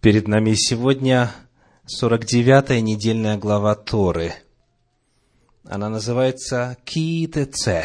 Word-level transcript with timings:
Перед 0.00 0.28
нами 0.28 0.54
сегодня 0.54 1.34
49-я 1.84 2.80
недельная 2.80 3.36
глава 3.36 3.74
Торы. 3.74 4.32
Она 5.64 5.90
называется 5.90 6.78
Киитеце. 6.86 7.84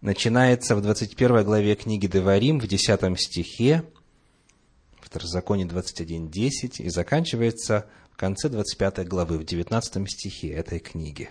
Начинается 0.00 0.74
в 0.74 0.82
21 0.82 1.44
главе 1.44 1.76
книги 1.76 2.08
Деварим, 2.08 2.58
в 2.58 2.66
10 2.66 3.20
стихе, 3.20 3.84
Второзаконие 5.00 5.68
21.10, 5.68 6.82
и 6.82 6.88
заканчивается 6.88 7.86
в 8.10 8.16
конце 8.16 8.48
25 8.48 9.06
главы, 9.06 9.38
в 9.38 9.44
19 9.44 10.10
стихе 10.10 10.48
этой 10.48 10.80
книги. 10.80 11.30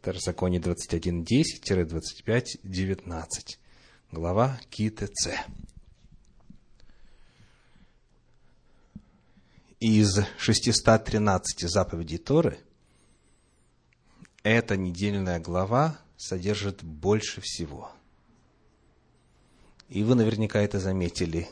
Второзаконие 0.00 0.60
21.10-25.19. 0.60 3.22
Глава 4.10 4.58
Киитеце. 4.70 5.38
Из 9.82 10.20
613 10.38 11.68
заповедей 11.68 12.18
Торы, 12.18 12.60
эта 14.44 14.76
недельная 14.76 15.40
глава 15.40 15.98
содержит 16.16 16.84
больше 16.84 17.40
всего. 17.40 17.90
И 19.88 20.04
вы 20.04 20.14
наверняка 20.14 20.60
это 20.60 20.78
заметили, 20.78 21.48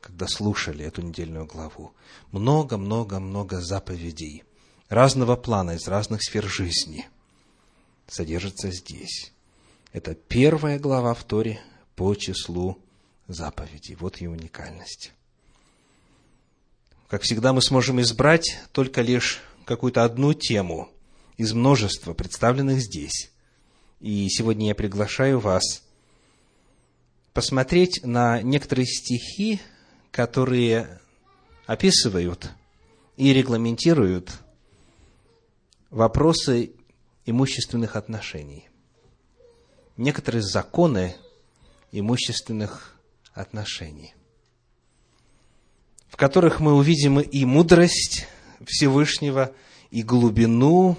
когда 0.00 0.26
слушали 0.26 0.84
эту 0.84 1.02
недельную 1.02 1.46
главу. 1.46 1.94
Много-много-много 2.32 3.60
заповедей 3.60 4.42
разного 4.88 5.36
плана, 5.36 5.76
из 5.76 5.86
разных 5.86 6.24
сфер 6.24 6.44
жизни 6.44 7.08
содержится 8.08 8.72
здесь. 8.72 9.32
Это 9.92 10.16
первая 10.16 10.80
глава 10.80 11.14
в 11.14 11.22
Торе 11.22 11.60
по 11.94 12.12
числу 12.16 12.82
заповедей. 13.28 13.94
Вот 13.94 14.16
ее 14.16 14.30
уникальность. 14.30 15.12
Как 17.12 17.20
всегда, 17.20 17.52
мы 17.52 17.60
сможем 17.60 18.00
избрать 18.00 18.58
только 18.72 19.02
лишь 19.02 19.42
какую-то 19.66 20.02
одну 20.02 20.32
тему 20.32 20.88
из 21.36 21.52
множества, 21.52 22.14
представленных 22.14 22.80
здесь. 22.80 23.30
И 24.00 24.30
сегодня 24.30 24.68
я 24.68 24.74
приглашаю 24.74 25.38
вас 25.38 25.82
посмотреть 27.34 28.02
на 28.02 28.40
некоторые 28.40 28.86
стихи, 28.86 29.60
которые 30.10 31.02
описывают 31.66 32.50
и 33.18 33.34
регламентируют 33.34 34.32
вопросы 35.90 36.72
имущественных 37.26 37.94
отношений. 37.96 38.70
Некоторые 39.98 40.40
законы 40.40 41.14
имущественных 41.90 42.96
отношений– 43.34 44.14
в 46.12 46.16
которых 46.16 46.60
мы 46.60 46.74
увидим 46.74 47.20
и 47.20 47.44
мудрость 47.46 48.26
Всевышнего, 48.66 49.54
и 49.90 50.02
глубину, 50.02 50.98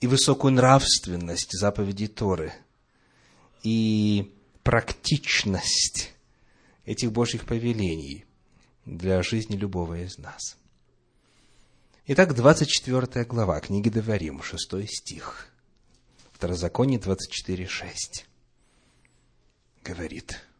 и 0.00 0.06
высокую 0.06 0.52
нравственность 0.52 1.58
заповедей 1.58 2.08
Торы, 2.08 2.52
и 3.62 4.30
практичность 4.62 6.12
этих 6.84 7.10
Божьих 7.10 7.46
повелений 7.46 8.26
для 8.84 9.22
жизни 9.22 9.56
любого 9.56 10.02
из 10.02 10.18
нас. 10.18 10.58
Итак, 12.06 12.34
24 12.34 13.24
глава 13.24 13.60
книги 13.60 13.88
Деварим, 13.88 14.42
6 14.42 14.88
стих. 14.88 15.48
Второзаконие 16.34 17.00
24.6 17.00 17.88
говорит– 19.82 20.44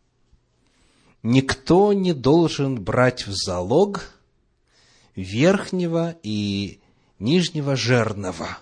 никто 1.22 1.92
не 1.92 2.12
должен 2.12 2.82
брать 2.82 3.26
в 3.26 3.32
залог 3.32 4.12
верхнего 5.14 6.16
и 6.22 6.80
нижнего 7.18 7.76
жерного, 7.76 8.58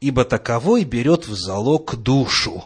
ибо 0.00 0.24
таковой 0.24 0.84
берет 0.84 1.26
в 1.26 1.34
залог 1.34 1.96
душу. 1.96 2.64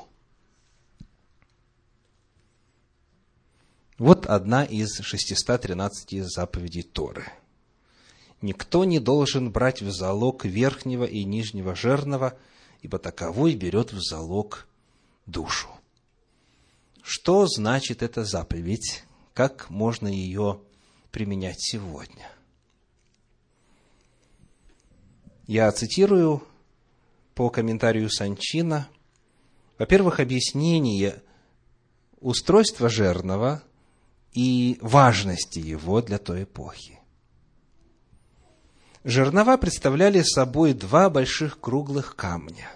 Вот 3.99 4.27
одна 4.27 4.65
из 4.65 5.01
613 5.01 6.25
заповедей 6.25 6.83
Торы. 6.83 7.27
Никто 8.41 8.85
не 8.85 9.01
должен 9.01 9.51
брать 9.51 9.83
в 9.83 9.91
залог 9.91 10.45
верхнего 10.45 11.05
и 11.05 11.25
нижнего 11.25 11.75
жерного, 11.75 12.39
ибо 12.83 13.01
таковой 13.01 13.57
берет 13.57 13.93
в 13.93 14.01
залог 14.01 14.69
душу. 15.27 15.69
Что 17.03 17.47
значит 17.47 18.03
эта 18.03 18.25
заповедь? 18.25 19.05
Как 19.35 19.71
можно 19.71 20.09
ее 20.09 20.61
применять 21.11 21.61
сегодня? 21.61 22.31
Я 25.47 25.71
цитирую 25.73 26.43
по 27.35 27.49
комментарию 27.51 28.11
Санчина. 28.11 28.89
Во-первых, 29.79 30.21
объяснение 30.21 31.23
устройства 32.21 32.89
жерного 32.89 33.63
и 34.33 34.79
важности 34.83 35.59
его 35.61 36.03
для 36.03 36.19
той 36.19 36.43
эпохи. 36.43 36.99
Жернова 39.05 39.57
представляли 39.57 40.23
собой 40.23 40.75
два 40.75 41.09
больших 41.09 41.61
круглых 41.61 42.17
камня, 42.17 42.69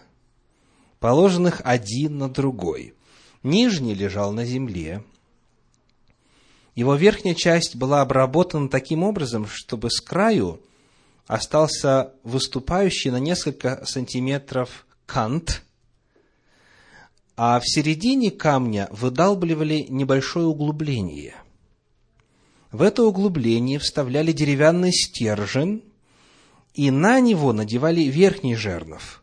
положенных 1.01 1.61
один 1.65 2.19
на 2.19 2.31
другой– 2.31 2.95
Нижний 3.43 3.95
лежал 3.95 4.33
на 4.33 4.45
земле. 4.45 5.03
Его 6.75 6.95
верхняя 6.95 7.35
часть 7.35 7.77
была 7.77 8.01
обработана 8.01 8.69
таким 8.69 9.03
образом, 9.03 9.47
чтобы 9.47 9.91
с 9.91 10.01
краю 10.01 10.61
остался 11.27 12.13
выступающий 12.23 13.11
на 13.11 13.19
несколько 13.19 13.85
сантиметров 13.85 14.87
кант, 15.07 15.63
а 17.37 17.59
в 17.61 17.65
середине 17.65 18.31
камня 18.31 18.89
выдалбливали 18.91 19.87
небольшое 19.89 20.47
углубление. 20.47 21.35
В 22.71 22.81
это 22.83 23.05
углубление 23.05 23.79
вставляли 23.79 24.33
деревянный 24.33 24.93
стержень, 24.93 25.85
и 26.75 26.91
на 26.91 27.21
него 27.21 27.53
надевали 27.53 28.03
верхний 28.03 28.57
жернов. 28.57 29.23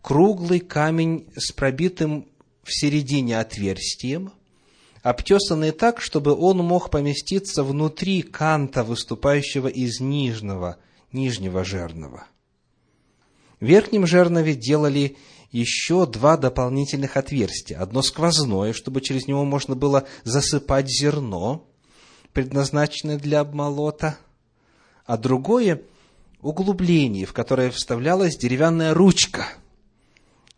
Круглый 0.00 0.60
камень 0.60 1.28
с 1.36 1.52
пробитым 1.52 2.26
в 2.62 2.72
середине 2.72 3.38
отверстием, 3.38 4.32
обтесанный 5.02 5.72
так, 5.72 6.00
чтобы 6.00 6.34
он 6.34 6.58
мог 6.58 6.90
поместиться 6.90 7.64
внутри 7.64 8.22
канта, 8.22 8.84
выступающего 8.84 9.68
из 9.68 10.00
нижнего, 10.00 10.76
нижнего 11.12 11.64
жернова. 11.64 12.26
В 13.60 13.64
верхнем 13.64 14.06
жернове 14.06 14.54
делали 14.54 15.16
еще 15.50 16.06
два 16.06 16.36
дополнительных 16.36 17.16
отверстия. 17.16 17.78
Одно 17.78 18.02
сквозное, 18.02 18.72
чтобы 18.72 19.00
через 19.00 19.26
него 19.26 19.44
можно 19.44 19.74
было 19.74 20.06
засыпать 20.24 20.88
зерно, 20.88 21.66
предназначенное 22.32 23.18
для 23.18 23.40
обмолота, 23.40 24.18
а 25.04 25.16
другое– 25.18 25.82
углубление, 26.40 27.26
в 27.26 27.32
которое 27.32 27.70
вставлялась 27.70 28.36
деревянная 28.36 28.94
ручка– 28.94 29.46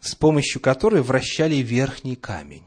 с 0.05 0.15
помощью 0.15 0.61
которой 0.61 1.03
вращали 1.03 1.57
верхний 1.57 2.15
камень. 2.15 2.65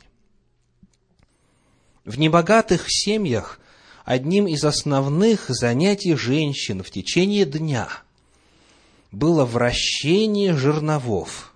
В 2.04 2.18
небогатых 2.18 2.86
семьях 2.88 3.60
одним 4.06 4.48
из 4.48 4.64
основных 4.64 5.46
занятий 5.50 6.16
женщин 6.16 6.82
в 6.82 6.90
течение 6.90 7.46
дня 7.46 7.90
было 9.12 9.46
вращение 9.46 10.56
жерновов 10.56 11.54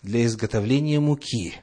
для 0.00 0.24
изготовления 0.24 1.00
муки, 1.00 1.56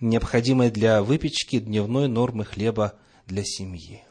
необходимой 0.00 0.70
для 0.70 1.02
выпечки 1.04 1.60
дневной 1.60 2.08
нормы 2.08 2.44
хлеба 2.44 2.98
для 3.26 3.44
семьи. 3.44 4.02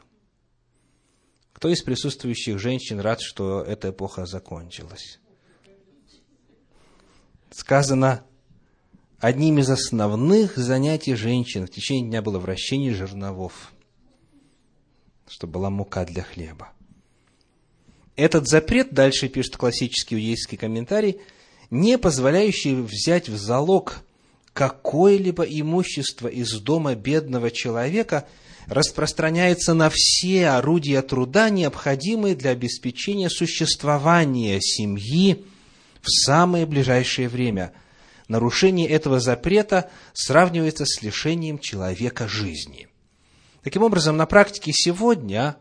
Кто 1.52 1.68
из 1.68 1.82
присутствующих 1.82 2.58
женщин 2.58 2.98
рад, 2.98 3.20
что 3.20 3.60
эта 3.60 3.90
эпоха 3.90 4.24
закончилась? 4.24 5.18
Сказано, 7.54 8.24
одним 9.18 9.58
из 9.58 9.70
основных 9.70 10.56
занятий 10.56 11.14
женщин 11.14 11.66
в 11.66 11.70
течение 11.70 12.08
дня 12.08 12.22
было 12.22 12.38
вращение 12.38 12.94
жерновов, 12.94 13.72
чтобы 15.28 15.54
была 15.54 15.70
мука 15.70 16.04
для 16.04 16.22
хлеба. 16.22 16.72
Этот 18.16 18.46
запрет, 18.46 18.92
дальше 18.92 19.28
пишет 19.28 19.56
классический 19.56 20.16
иудейский 20.16 20.58
комментарий, 20.58 21.18
не 21.70 21.96
позволяющий 21.98 22.74
взять 22.74 23.28
в 23.28 23.36
залог 23.36 24.02
какое-либо 24.52 25.44
имущество 25.44 26.28
из 26.28 26.52
дома 26.60 26.94
бедного 26.94 27.50
человека, 27.50 28.28
распространяется 28.66 29.72
на 29.72 29.90
все 29.90 30.48
орудия 30.48 31.00
труда, 31.02 31.48
необходимые 31.48 32.34
для 32.34 32.50
обеспечения 32.50 33.30
существования 33.30 34.60
семьи 34.60 35.44
в 36.02 36.10
самое 36.10 36.66
ближайшее 36.66 37.28
время. 37.28 37.72
Нарушение 38.28 38.88
этого 38.88 39.20
запрета 39.20 39.90
сравнивается 40.12 40.84
с 40.84 41.02
лишением 41.02 41.58
человека 41.58 42.28
жизни. 42.28 42.88
Таким 43.62 43.82
образом, 43.82 44.16
на 44.16 44.26
практике 44.26 44.72
сегодня 44.74 45.56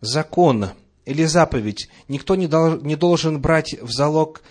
закон 0.00 0.70
или 1.04 1.24
заповедь 1.24 1.88
никто 2.08 2.34
не, 2.34 2.46
дол- 2.46 2.80
не 2.80 2.96
должен 2.96 3.40
брать 3.40 3.74
в 3.80 3.90
залог 3.90 4.42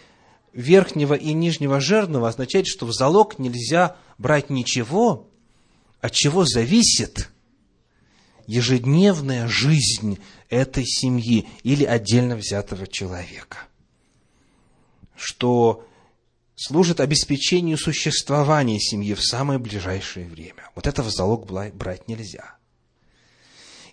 верхнего 0.54 1.14
и 1.14 1.34
нижнего 1.34 1.80
жирного 1.80 2.30
означает, 2.30 2.68
что 2.68 2.86
в 2.86 2.94
залог 2.94 3.40
нельзя 3.40 3.96
брать 4.18 4.50
ничего, 4.50 5.28
от 6.02 6.12
чего 6.12 6.46
зависит 6.46 7.30
ежедневная 8.46 9.48
жизнь 9.48 10.20
этой 10.50 10.86
семьи 10.86 11.48
или 11.64 11.86
отдельно 11.86 12.36
взятого 12.36 12.88
человека. 12.88 13.69
Что 15.20 15.86
служит 16.56 17.02
обеспечению 17.02 17.78
существования 17.78 18.80
семьи 18.80 19.14
в 19.14 19.22
самое 19.22 19.60
ближайшее 19.60 20.28
время. 20.28 20.70
Вот 20.76 20.88
это 20.88 21.04
в 21.04 21.10
залог 21.10 21.46
брать 21.46 22.08
нельзя. 22.08 22.56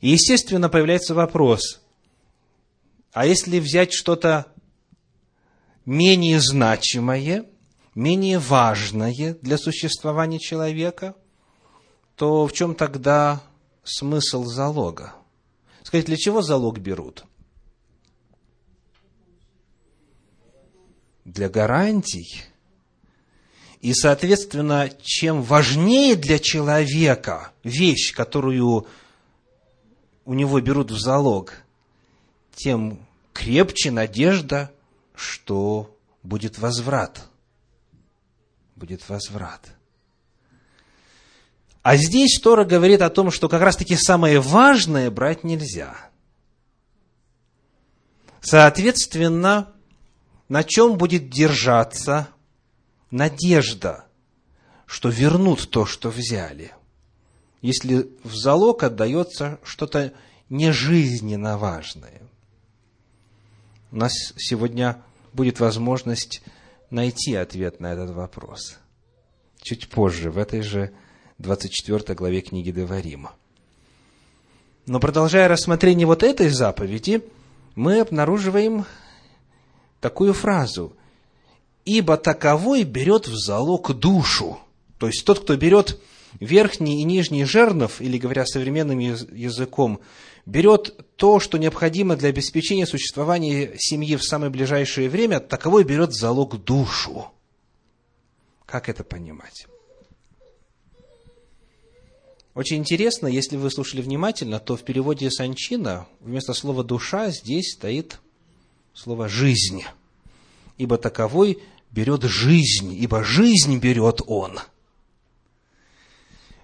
И, 0.00 0.10
естественно, 0.10 0.68
появляется 0.68 1.14
вопрос, 1.14 1.80
а 3.12 3.26
если 3.26 3.58
взять 3.58 3.92
что-то 3.92 4.46
менее 5.84 6.40
значимое, 6.40 7.46
менее 7.94 8.38
важное 8.38 9.36
для 9.42 9.58
существования 9.58 10.38
человека, 10.38 11.16
то 12.14 12.46
в 12.46 12.52
чем 12.52 12.74
тогда 12.74 13.42
смысл 13.82 14.44
залога? 14.44 15.14
Сказать, 15.82 16.06
для 16.06 16.16
чего 16.16 16.42
залог 16.42 16.78
берут? 16.78 17.24
Для 21.26 21.48
гарантий. 21.48 22.44
И, 23.80 23.92
соответственно, 23.92 24.88
чем 25.02 25.42
важнее 25.42 26.14
для 26.14 26.38
человека 26.38 27.52
вещь, 27.64 28.14
которую 28.14 28.86
у 30.24 30.34
него 30.34 30.60
берут 30.60 30.92
в 30.92 30.98
залог, 30.98 31.54
тем 32.54 33.04
крепче 33.32 33.90
надежда, 33.90 34.70
что 35.16 35.94
будет 36.22 36.58
возврат. 36.58 37.24
Будет 38.76 39.08
возврат. 39.08 39.66
А 41.82 41.96
здесь 41.96 42.38
Тора 42.40 42.64
говорит 42.64 43.02
о 43.02 43.10
том, 43.10 43.32
что 43.32 43.48
как 43.48 43.62
раз-таки 43.62 43.96
самое 43.96 44.38
важное 44.38 45.10
брать 45.10 45.42
нельзя. 45.42 45.96
Соответственно, 48.40 49.72
на 50.48 50.62
чем 50.62 50.96
будет 50.96 51.28
держаться 51.28 52.28
надежда, 53.10 54.06
что 54.86 55.08
вернут 55.08 55.70
то, 55.70 55.86
что 55.86 56.10
взяли, 56.10 56.72
если 57.62 58.10
в 58.22 58.34
залог 58.34 58.82
отдается 58.82 59.58
что-то 59.64 60.12
нежизненно 60.48 61.58
важное. 61.58 62.22
У 63.90 63.96
нас 63.96 64.12
сегодня 64.36 65.02
будет 65.32 65.58
возможность 65.60 66.42
найти 66.90 67.34
ответ 67.34 67.80
на 67.80 67.92
этот 67.92 68.10
вопрос. 68.10 68.78
Чуть 69.60 69.88
позже, 69.88 70.30
в 70.30 70.38
этой 70.38 70.62
же 70.62 70.92
24 71.38 72.14
главе 72.14 72.40
книги 72.40 72.70
Деварима. 72.70 73.34
Но 74.86 75.00
продолжая 75.00 75.48
рассмотрение 75.48 76.06
вот 76.06 76.22
этой 76.22 76.48
заповеди, 76.48 77.24
мы 77.74 78.00
обнаруживаем 78.00 78.86
такую 80.06 80.34
фразу. 80.34 80.92
«Ибо 81.84 82.16
таковой 82.16 82.84
берет 82.84 83.26
в 83.26 83.34
залог 83.34 83.92
душу». 83.92 84.60
То 84.98 85.08
есть 85.08 85.24
тот, 85.24 85.40
кто 85.40 85.56
берет 85.56 86.00
верхний 86.38 87.00
и 87.00 87.04
нижний 87.04 87.44
жернов, 87.44 88.00
или 88.00 88.16
говоря 88.16 88.46
современным 88.46 89.00
языком, 89.00 89.98
берет 90.46 91.16
то, 91.16 91.40
что 91.40 91.58
необходимо 91.58 92.14
для 92.14 92.28
обеспечения 92.28 92.86
существования 92.86 93.74
семьи 93.78 94.14
в 94.14 94.22
самое 94.22 94.48
ближайшее 94.48 95.08
время, 95.08 95.40
таковой 95.40 95.82
берет 95.82 96.10
в 96.10 96.20
залог 96.20 96.62
душу. 96.62 97.32
Как 98.64 98.88
это 98.88 99.02
понимать? 99.02 99.66
Очень 102.54 102.76
интересно, 102.76 103.26
если 103.26 103.56
вы 103.56 103.72
слушали 103.72 104.02
внимательно, 104.02 104.60
то 104.60 104.76
в 104.76 104.84
переводе 104.84 105.32
Санчина 105.32 106.06
вместо 106.20 106.52
слова 106.54 106.84
«душа» 106.84 107.30
здесь 107.30 107.72
стоит 107.72 108.20
слово 108.96 109.28
«жизнь». 109.28 109.84
Ибо 110.78 110.98
таковой 110.98 111.62
берет 111.90 112.24
жизнь, 112.24 112.92
ибо 112.92 113.22
жизнь 113.22 113.78
берет 113.78 114.20
он. 114.26 114.58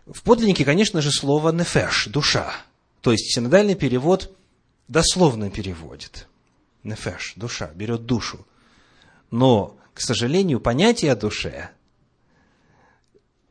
В 0.06 0.22
подлиннике, 0.22 0.64
конечно 0.64 1.00
же, 1.00 1.12
слово 1.12 1.52
«нефеш»– 1.52 2.06
«душа». 2.08 2.52
То 3.02 3.12
есть 3.12 3.32
синодальный 3.34 3.74
перевод 3.74 4.36
дословно 4.88 5.50
переводит. 5.50 6.26
Нефеш, 6.82 7.34
душа, 7.36 7.70
берет 7.74 8.06
душу. 8.06 8.46
Но, 9.30 9.76
к 9.94 10.00
сожалению, 10.00 10.60
понятие 10.60 11.12
о 11.12 11.16
душе 11.16 11.70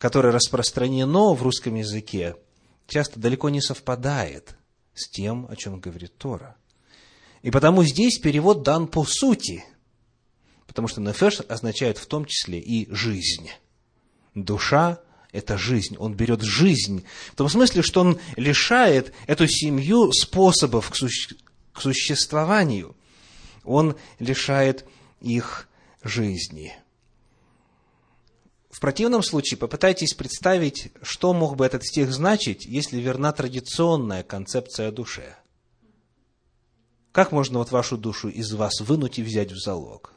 которое 0.01 0.34
распространено 0.34 1.36
в 1.36 1.44
русском 1.44 1.75
языке, 1.75 2.36
часто 2.88 3.19
далеко 3.19 3.50
не 3.50 3.62
совпадает 3.62 4.56
с 4.95 5.07
тем, 5.07 5.45
о 5.48 5.56
чем 5.56 5.80
говорит 5.80 6.18
Тора. 6.18 6.56
И 7.41 7.51
потому 7.51 7.83
здесь 7.83 8.19
перевод 8.19 8.63
дан 8.63 8.88
по 8.88 9.03
сути, 9.03 9.63
потому 10.67 10.88
что 10.88 11.01
нефеш 11.01 11.41
означает 11.47 11.97
в 11.97 12.05
том 12.05 12.25
числе 12.25 12.59
и 12.59 12.91
жизнь. 12.93 13.49
Душа– 14.35 15.01
это 15.31 15.57
жизнь, 15.57 15.97
он 15.97 16.13
берет 16.13 16.41
жизнь, 16.41 17.03
в 17.31 17.35
том 17.35 17.49
смысле, 17.49 17.81
что 17.81 18.01
он 18.01 18.19
лишает 18.35 19.13
эту 19.27 19.47
семью 19.47 20.11
способов 20.11 20.89
к, 20.91 20.95
суще... 20.95 21.35
к 21.73 21.81
существованию, 21.81 22.95
он 23.63 23.95
лишает 24.19 24.85
их 25.19 25.67
жизни– 26.03 26.73
в 28.71 28.79
противном 28.79 29.21
случае 29.21 29.57
попытайтесь 29.57 30.13
представить, 30.13 30.91
что 31.01 31.33
мог 31.33 31.57
бы 31.57 31.65
этот 31.65 31.83
стих 31.83 32.11
значить, 32.11 32.65
если 32.65 32.99
верна 32.99 33.33
традиционная 33.33 34.23
концепция 34.23 34.88
о 34.88 34.91
душе. 34.91 35.35
Как 37.12 37.31
можно 37.31 37.60
вот 37.60 37.72
вашу 37.72 37.98
душу 37.98 38.30
из 38.30 38.54
вас 38.54 38.80
вынуть 38.81 39.19
и 39.19 39.24
взять 39.24 39.52
в 39.52 39.58
залог? 39.58 40.13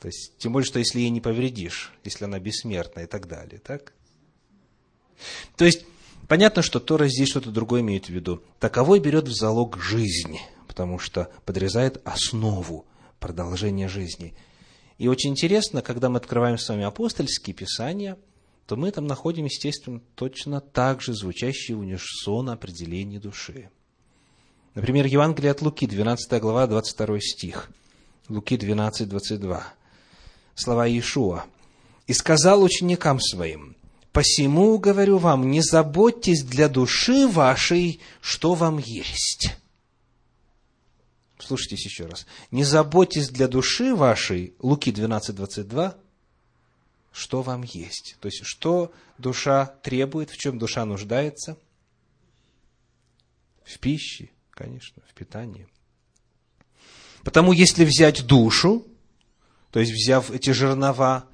То 0.00 0.08
есть, 0.08 0.36
тем 0.38 0.52
более, 0.52 0.66
что 0.66 0.78
если 0.78 1.00
ей 1.00 1.10
не 1.10 1.20
повредишь, 1.20 1.92
если 2.04 2.24
она 2.24 2.38
бессмертна 2.38 3.00
и 3.00 3.06
так 3.06 3.26
далее, 3.26 3.58
так? 3.58 3.94
То 5.56 5.64
есть, 5.64 5.86
понятно, 6.28 6.62
что 6.62 6.78
Тора 6.78 7.08
здесь 7.08 7.30
что-то 7.30 7.50
другое 7.50 7.80
имеет 7.80 8.06
в 8.06 8.10
виду. 8.10 8.42
Таковой 8.60 9.00
берет 9.00 9.28
в 9.28 9.34
залог 9.34 9.78
жизнь, 9.80 10.38
потому 10.68 10.98
что 10.98 11.30
подрезает 11.46 12.02
основу 12.04 12.86
продолжения 13.18 13.88
жизни– 13.88 14.34
и 14.98 15.08
очень 15.08 15.30
интересно, 15.30 15.82
когда 15.82 16.08
мы 16.08 16.18
открываем 16.18 16.56
с 16.56 16.68
вами 16.68 16.84
апостольские 16.84 17.54
писания, 17.54 18.16
то 18.66 18.76
мы 18.76 18.90
там 18.90 19.06
находим, 19.06 19.44
естественно, 19.44 20.00
точно 20.14 20.60
так 20.60 21.02
же 21.02 21.12
звучащие 21.14 21.76
унисон 21.76 22.48
определение 22.48 23.20
души. 23.20 23.70
Например, 24.74 25.06
Евангелие 25.06 25.52
от 25.52 25.62
Луки, 25.62 25.86
12 25.86 26.40
глава, 26.40 26.66
22 26.66 27.20
стих. 27.20 27.70
Луки 28.28 28.56
12, 28.56 29.08
22. 29.08 29.64
Слова 30.54 30.86
Иешуа. 30.86 31.44
«И 32.06 32.12
сказал 32.12 32.62
ученикам 32.62 33.20
своим, 33.20 33.76
«Посему, 34.12 34.78
говорю 34.78 35.18
вам, 35.18 35.50
не 35.50 35.60
заботьтесь 35.60 36.42
для 36.42 36.68
души 36.68 37.26
вашей, 37.28 38.00
что 38.20 38.54
вам 38.54 38.78
есть». 38.78 39.56
Слушайтесь 41.38 41.84
еще 41.84 42.06
раз. 42.06 42.26
Не 42.50 42.64
заботьтесь 42.64 43.28
для 43.28 43.48
души 43.48 43.94
вашей, 43.94 44.54
Луки 44.60 44.90
12, 44.90 45.34
22, 45.34 45.96
что 47.14 47.40
вам 47.40 47.62
есть. 47.62 48.16
То 48.20 48.26
есть, 48.26 48.42
что 48.44 48.92
душа 49.16 49.66
требует, 49.82 50.28
в 50.28 50.36
чем 50.36 50.58
душа 50.58 50.84
нуждается? 50.84 51.56
В 53.64 53.78
пище, 53.78 54.30
конечно, 54.50 55.02
в 55.08 55.14
питании. 55.14 55.66
Потому 57.22 57.52
если 57.52 57.86
взять 57.86 58.26
душу, 58.26 58.86
то 59.70 59.80
есть 59.80 59.92
взяв 59.92 60.30
эти 60.30 60.50
жернова, 60.50 61.26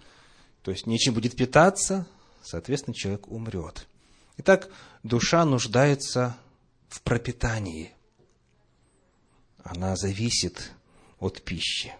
то 0.62 0.70
есть 0.70 0.86
нечем 0.86 1.14
будет 1.14 1.34
питаться, 1.34 2.06
соответственно, 2.42 2.94
человек 2.94 3.26
умрет. 3.26 3.88
Итак, 4.36 4.70
душа 5.02 5.44
нуждается 5.44 6.36
в 6.88 7.02
пропитании– 7.02 7.92
она 9.64 9.96
зависит 9.96 10.72
от 11.18 11.42
пищи. 11.42 11.92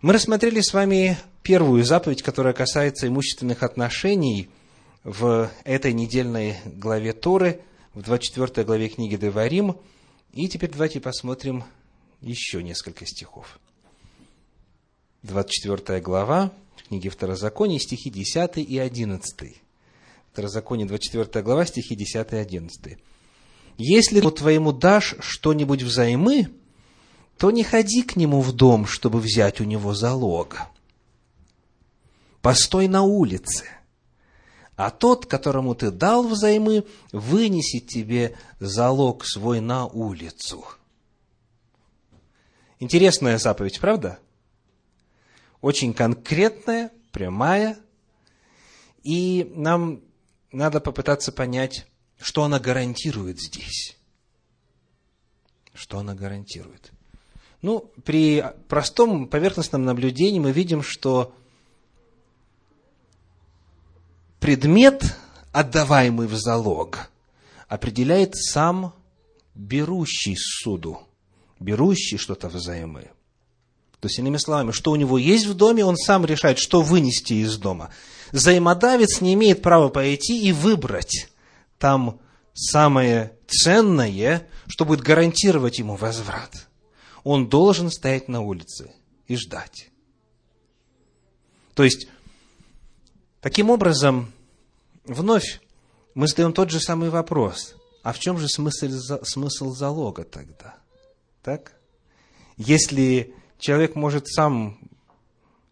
Мы 0.00 0.12
рассмотрели 0.12 0.60
с 0.60 0.72
вами 0.72 1.18
первую 1.42 1.82
заповедь, 1.82 2.22
которая 2.22 2.54
касается 2.54 3.08
имущественных 3.08 3.64
отношений 3.64 4.48
в 5.02 5.50
этой 5.64 5.92
недельной 5.92 6.58
главе 6.66 7.12
Торы, 7.12 7.62
в 7.94 8.02
24 8.02 8.64
главе 8.64 8.90
книги 8.90 9.16
Деварим. 9.16 9.76
И 10.32 10.48
теперь 10.48 10.70
давайте 10.70 11.00
посмотрим 11.00 11.64
еще 12.20 12.62
несколько 12.62 13.06
стихов. 13.06 13.58
24 15.24 16.00
глава 16.00 16.52
книги 16.86 17.08
Второзакония, 17.08 17.80
стихи 17.80 18.08
10 18.08 18.58
и 18.58 18.78
11. 18.78 19.56
Второзаконие, 20.30 20.86
24 20.86 21.42
глава, 21.42 21.66
стихи 21.66 21.96
10 21.96 22.34
и 22.34 22.36
11. 22.36 22.98
«Если 23.78 24.20
твоему 24.20 24.70
дашь 24.70 25.16
что-нибудь 25.18 25.82
взаймы, 25.82 26.50
то 27.38 27.50
не 27.50 27.62
ходи 27.62 28.02
к 28.02 28.16
нему 28.16 28.40
в 28.40 28.52
дом, 28.52 28.86
чтобы 28.86 29.20
взять 29.20 29.60
у 29.60 29.64
него 29.64 29.94
залог. 29.94 30.58
Постой 32.42 32.88
на 32.88 33.02
улице, 33.02 33.64
а 34.76 34.90
тот, 34.90 35.26
которому 35.26 35.74
ты 35.74 35.90
дал 35.90 36.26
взаймы, 36.26 36.84
вынесет 37.12 37.86
тебе 37.86 38.36
залог 38.58 39.24
свой 39.24 39.60
на 39.60 39.86
улицу». 39.86 40.64
Интересная 42.80 43.38
заповедь, 43.38 43.80
правда? 43.80 44.20
Очень 45.60 45.92
конкретная, 45.92 46.92
прямая, 47.10 47.76
и 49.02 49.50
нам 49.56 50.00
надо 50.52 50.80
попытаться 50.80 51.32
понять, 51.32 51.86
что 52.20 52.44
она 52.44 52.60
гарантирует 52.60 53.40
здесь. 53.40 53.96
Что 55.74 55.98
она 55.98 56.14
гарантирует? 56.14 56.92
Ну, 57.60 57.90
при 58.04 58.44
простом 58.68 59.26
поверхностном 59.26 59.84
наблюдении 59.84 60.38
мы 60.38 60.52
видим, 60.52 60.82
что 60.82 61.34
предмет, 64.38 65.16
отдаваемый 65.52 66.28
в 66.28 66.36
залог, 66.36 67.10
определяет 67.66 68.36
сам 68.36 68.94
берущий 69.54 70.36
суду, 70.36 71.00
берущий 71.58 72.16
что-то 72.16 72.48
взаймы. 72.48 73.10
То 74.00 74.06
есть, 74.06 74.20
иными 74.20 74.36
словами, 74.36 74.70
что 74.70 74.92
у 74.92 74.96
него 74.96 75.18
есть 75.18 75.46
в 75.46 75.54
доме, 75.54 75.84
он 75.84 75.96
сам 75.96 76.24
решает, 76.24 76.60
что 76.60 76.82
вынести 76.82 77.32
из 77.32 77.58
дома. 77.58 77.90
Взаимодавец 78.30 79.20
не 79.20 79.34
имеет 79.34 79.62
права 79.62 79.88
пойти 79.88 80.40
и 80.40 80.52
выбрать 80.52 81.28
там 81.80 82.20
самое 82.54 83.32
ценное, 83.48 84.46
что 84.68 84.84
будет 84.84 85.00
гарантировать 85.00 85.80
ему 85.80 85.96
возврат. 85.96 86.67
Он 87.24 87.48
должен 87.48 87.90
стоять 87.90 88.28
на 88.28 88.40
улице 88.40 88.92
и 89.26 89.36
ждать. 89.36 89.90
То 91.74 91.84
есть, 91.84 92.08
таким 93.40 93.70
образом, 93.70 94.32
вновь 95.04 95.60
мы 96.14 96.26
задаем 96.26 96.52
тот 96.52 96.70
же 96.70 96.80
самый 96.80 97.10
вопрос. 97.10 97.74
А 98.02 98.12
в 98.12 98.18
чем 98.18 98.38
же 98.38 98.48
смысл, 98.48 98.88
смысл 99.24 99.70
залога 99.72 100.24
тогда? 100.24 100.76
Так? 101.42 101.72
Если 102.56 103.34
человек 103.58 103.94
может 103.94 104.28
сам 104.28 104.78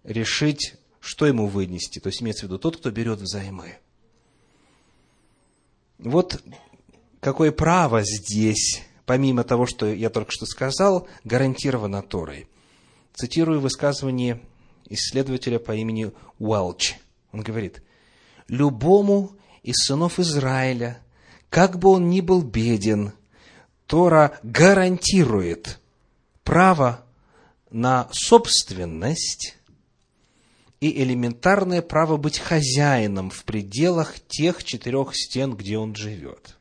решить, 0.06 0.74
что 1.00 1.26
ему 1.26 1.46
вынести. 1.46 1.98
То 1.98 2.08
есть 2.08 2.22
имеется 2.22 2.46
в 2.46 2.48
виду 2.48 2.58
тот, 2.58 2.78
кто 2.78 2.90
берет 2.90 3.20
взаймы. 3.20 3.78
Вот 5.98 6.42
какое 7.20 7.52
право 7.52 8.02
здесь, 8.02 8.82
помимо 9.06 9.44
того, 9.44 9.66
что 9.66 9.86
я 9.86 10.10
только 10.10 10.32
что 10.32 10.44
сказал, 10.44 11.08
гарантировано 11.24 12.02
Торой. 12.02 12.48
Цитирую 13.14 13.60
высказывание 13.60 14.42
исследователя 14.88 15.58
по 15.58 15.74
имени 15.74 16.12
Уэлч. 16.38 16.96
Он 17.32 17.40
говорит, 17.40 17.82
«Любому 18.48 19.32
из 19.62 19.76
сынов 19.86 20.18
Израиля, 20.18 20.98
как 21.48 21.78
бы 21.78 21.88
он 21.90 22.10
ни 22.10 22.20
был 22.20 22.42
беден, 22.42 23.12
Тора 23.86 24.38
гарантирует 24.42 25.80
право 26.42 27.04
на 27.70 28.08
собственность 28.10 29.56
и 30.80 31.02
элементарное 31.02 31.82
право 31.82 32.16
быть 32.16 32.38
хозяином 32.38 33.30
в 33.30 33.44
пределах 33.44 34.18
тех 34.28 34.62
четырех 34.64 35.14
стен, 35.14 35.54
где 35.54 35.78
он 35.78 35.94
живет. 35.94 36.55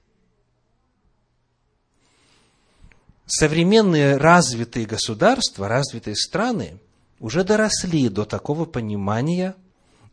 Современные 3.26 4.18
развитые 4.18 4.86
государства, 4.86 5.68
развитые 5.68 6.16
страны 6.16 6.80
уже 7.20 7.44
доросли 7.44 8.10
до 8.10 8.26
такого 8.26 8.66
понимания 8.66 9.56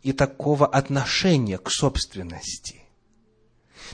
и 0.02 0.12
такого 0.12 0.66
отношения 0.66 1.58
к 1.58 1.70
собственности. 1.70 2.82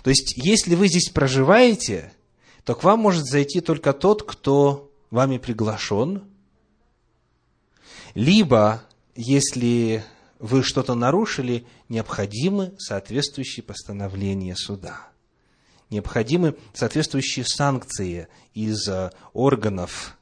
То 0.02 0.10
есть, 0.10 0.34
если 0.36 0.74
вы 0.74 0.88
здесь 0.88 1.08
проживаете, 1.08 2.12
то 2.64 2.74
к 2.74 2.84
вам 2.84 3.00
может 3.00 3.24
зайти 3.24 3.60
только 3.60 3.92
тот, 3.92 4.22
кто 4.22 4.90
вами 5.10 5.38
приглашен– 5.38 6.22
либо, 8.14 8.82
если 9.14 10.04
вы 10.38 10.62
что-то 10.62 10.94
нарушили, 10.94 11.66
необходимы 11.88 12.74
соответствующие 12.78 13.62
постановления 13.62 14.56
суда. 14.56 15.08
Необходимы 15.90 16.56
соответствующие 16.74 17.44
санкции 17.46 18.28
из 18.54 18.86
э, 18.88 19.10
органов 19.32 20.16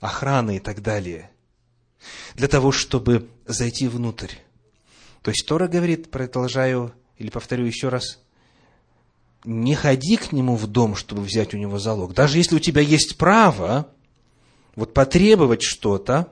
охраны 0.00 0.56
и 0.56 0.60
так 0.60 0.82
далее. 0.82 1.30
Для 2.34 2.48
того, 2.48 2.70
чтобы 2.70 3.28
зайти 3.46 3.88
внутрь. 3.88 4.32
То 5.22 5.30
есть 5.30 5.46
Тора 5.46 5.68
говорит, 5.68 6.10
продолжаю 6.10 6.92
или 7.18 7.30
повторю 7.30 7.64
еще 7.64 7.88
раз, 7.88 8.20
не 9.44 9.74
ходи 9.74 10.16
к 10.16 10.32
нему 10.32 10.56
в 10.56 10.66
дом, 10.66 10.96
чтобы 10.96 11.22
взять 11.22 11.54
у 11.54 11.56
него 11.56 11.78
залог. 11.78 12.14
Даже 12.14 12.38
если 12.38 12.56
у 12.56 12.60
тебя 12.60 12.82
есть 12.82 13.16
право 13.16 13.88
вот 14.74 14.92
потребовать 14.92 15.62
что-то, 15.62 16.30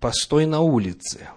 постой 0.00 0.46
на 0.46 0.60
улице, 0.60 1.28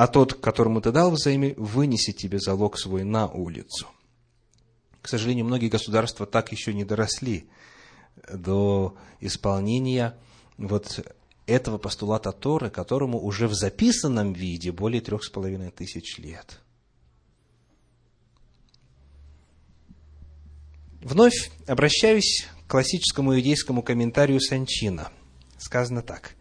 а 0.00 0.06
тот, 0.06 0.32
которому 0.32 0.80
ты 0.80 0.92
дал 0.92 1.10
взаймы, 1.10 1.52
вынесет 1.58 2.16
тебе 2.16 2.38
залог 2.38 2.78
свой 2.78 3.04
на 3.04 3.28
улицу. 3.28 3.86
К 5.02 5.08
сожалению, 5.08 5.44
многие 5.44 5.68
государства 5.68 6.24
так 6.24 6.52
еще 6.52 6.72
не 6.72 6.86
доросли 6.86 7.50
до 8.32 8.96
исполнения 9.20 10.16
вот 10.56 11.06
этого 11.44 11.76
постулата 11.76 12.32
Торы, 12.32 12.70
которому 12.70 13.20
уже 13.20 13.46
в 13.46 13.52
записанном 13.52 14.32
виде 14.32 14.72
более 14.72 15.02
трех 15.02 15.22
с 15.22 15.28
половиной 15.28 15.70
тысяч 15.70 16.16
лет. 16.16 16.60
Вновь 21.02 21.50
обращаюсь 21.66 22.46
к 22.66 22.70
классическому 22.70 23.34
иудейскому 23.34 23.82
комментарию 23.82 24.40
Санчина– 24.40 25.12
сказано 25.58 26.00
так. 26.00 26.36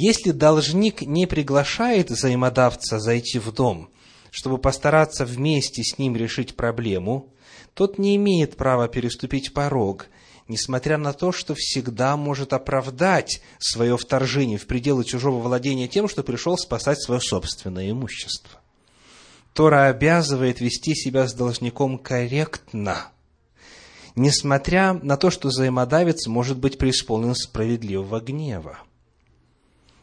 Если 0.00 0.30
должник 0.30 1.02
не 1.02 1.26
приглашает 1.26 2.08
взаимодавца 2.08 3.00
зайти 3.00 3.40
в 3.40 3.50
дом, 3.50 3.90
чтобы 4.30 4.56
постараться 4.58 5.24
вместе 5.24 5.82
с 5.82 5.98
ним 5.98 6.14
решить 6.14 6.54
проблему, 6.54 7.34
тот 7.74 7.98
не 7.98 8.14
имеет 8.14 8.56
права 8.56 8.86
переступить 8.86 9.52
порог, 9.52 10.06
несмотря 10.46 10.98
на 10.98 11.12
то, 11.14 11.32
что 11.32 11.56
всегда 11.56 12.16
может 12.16 12.52
оправдать 12.52 13.42
свое 13.58 13.98
вторжение 13.98 14.56
в 14.56 14.68
пределы 14.68 15.02
чужого 15.02 15.40
владения 15.40 15.88
тем, 15.88 16.06
что 16.08 16.22
пришел 16.22 16.56
спасать 16.56 17.02
свое 17.02 17.20
собственное 17.20 17.90
имущество. 17.90 18.60
Тора 19.52 19.88
обязывает 19.88 20.60
вести 20.60 20.94
себя 20.94 21.26
с 21.26 21.34
должником 21.34 21.98
корректно– 21.98 23.08
несмотря 24.14 24.94
на 24.94 25.16
то, 25.16 25.30
что 25.30 25.46
взаимодавец 25.48 26.26
может 26.26 26.58
быть 26.58 26.76
преисполнен 26.76 27.36
справедливого 27.36 28.20
гнева. 28.20 28.78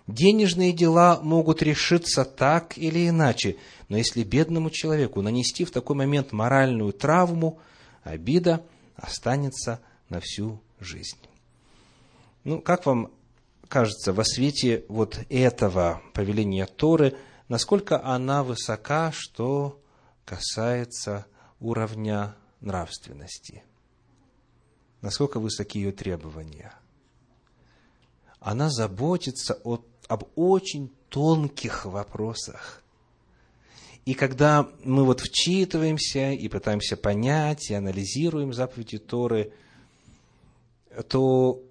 Денежные 0.08 0.72
дела 0.72 1.20
могут 1.22 1.64
решиться 1.64 2.26
так 2.26 2.78
или 2.78 3.10
иначе, 3.10 3.58
но 3.90 3.98
если 3.98 4.24
бедному 4.24 4.70
человеку 4.70 5.22
нанести 5.22 5.66
в 5.66 5.72
такой 5.72 5.96
момент 5.96 6.32
моральную 6.32 6.94
травму, 6.94 7.60
обида 8.04 8.64
останется 8.96 9.82
на 10.10 10.20
всю 10.20 10.62
жизнь. 10.80 11.18
Ну, 12.44 12.62
как 12.62 12.86
вам 12.86 13.12
кажется, 13.68 14.14
во 14.14 14.24
свете 14.24 14.86
вот 14.90 15.20
этого 15.30 16.02
повеления 16.14 16.68
Торы, 16.68 17.16
насколько 17.48 18.04
она 18.06 18.44
высока, 18.44 19.12
что 19.12 19.82
касается 20.24 21.26
уровня 21.60 22.36
нравственности? 22.62 23.64
насколько 25.06 25.40
высоки 25.40 25.78
ее 25.78 25.92
требования. 25.92 26.74
Она 28.40 28.72
заботится 28.72 29.54
о, 29.64 29.78
об 30.08 30.24
очень 30.36 30.92
тонких 31.10 31.86
вопросах. 31.86 32.82
И 34.06 34.14
когда 34.14 34.68
мы 34.84 35.04
вот 35.04 35.22
вчитываемся 35.22 36.32
и 36.32 36.48
пытаемся 36.48 36.96
понять, 36.96 37.72
и 37.72 37.74
анализируем 37.74 38.54
заповеди 38.54 39.00
Торы, 39.00 39.52
то, 41.10 41.62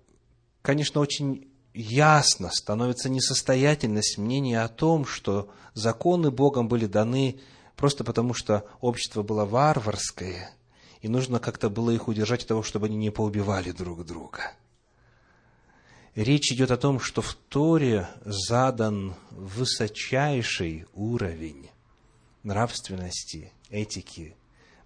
конечно, 0.60 1.00
очень 1.00 1.48
ясно 1.74 2.50
становится 2.50 3.08
несостоятельность 3.08 4.18
мнения 4.18 4.62
о 4.62 4.68
том, 4.68 5.06
что 5.06 5.48
законы 5.74 6.30
Богом 6.30 6.68
были 6.68 6.86
даны 6.86 7.40
просто 7.76 8.02
потому, 8.02 8.34
что 8.34 8.66
общество 8.80 9.22
было 9.22 9.44
варварское– 9.44 10.50
и 11.04 11.08
нужно 11.08 11.38
как-то 11.38 11.68
было 11.68 11.90
их 11.90 12.08
удержать 12.08 12.44
от 12.44 12.48
того, 12.48 12.62
чтобы 12.62 12.86
они 12.86 12.96
не 12.96 13.10
поубивали 13.10 13.72
друг 13.72 14.06
друга. 14.06 14.54
Речь 16.14 16.52
идет 16.52 16.70
о 16.70 16.76
том, 16.76 17.00
что 17.00 17.22
в 17.22 17.34
Торе 17.34 18.08
задан 18.24 19.14
высочайший 19.30 20.86
уровень 20.94 21.70
нравственности, 22.42 23.52
этики, 23.70 24.36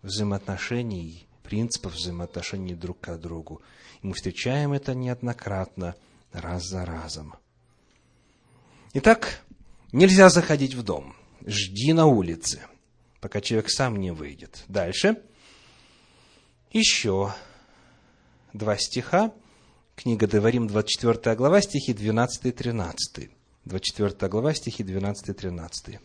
взаимоотношений, 0.03 1.27
принципов 1.43 1.95
взаимоотношений 1.95 2.75
друг 2.75 3.01
к 3.01 3.17
другу. 3.17 3.63
И 4.03 4.07
мы 4.07 4.15
встречаем 4.15 4.73
это 4.73 4.95
неоднократно, 4.95 5.95
раз 6.33 6.65
за 6.65 6.85
разом. 6.85 7.35
Итак, 8.95 9.43
нельзя 9.93 10.29
заходить 10.29 10.75
в 10.75 10.83
дом. 10.83 11.15
Жди 11.47 11.93
на 11.93 12.07
улице, 12.07 12.63
пока 13.21 13.41
человек 13.41 13.71
сам 13.71 13.97
не 13.97 14.13
выйдет. 14.13 14.65
Дальше. 14.69 15.23
Еще 16.73 17.35
два 18.53 18.77
стиха. 18.77 19.33
Книга 19.99 20.29
Деварим, 20.29 20.69
24 20.69 21.35
глава, 21.35 21.61
стихи 21.61 21.93
12 21.93 22.47
и 22.47 22.53
13. 22.53 23.31
24 23.65 24.31
глава, 24.31 24.55
стихи 24.55 24.85
12 24.85 25.31
и 25.31 25.33
13. 25.33 25.99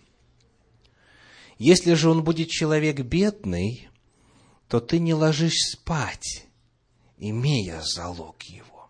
Если 1.59 1.93
же 1.93 2.09
он 2.09 2.23
будет 2.23 2.50
человек 2.50 3.01
бедный, 3.01 3.89
то 4.67 4.79
ты 4.79 4.97
не 4.97 5.13
ложишь 5.13 5.59
спать, 5.73 6.47
имея 7.19 7.83
залог 7.83 8.41
его. 8.41 8.89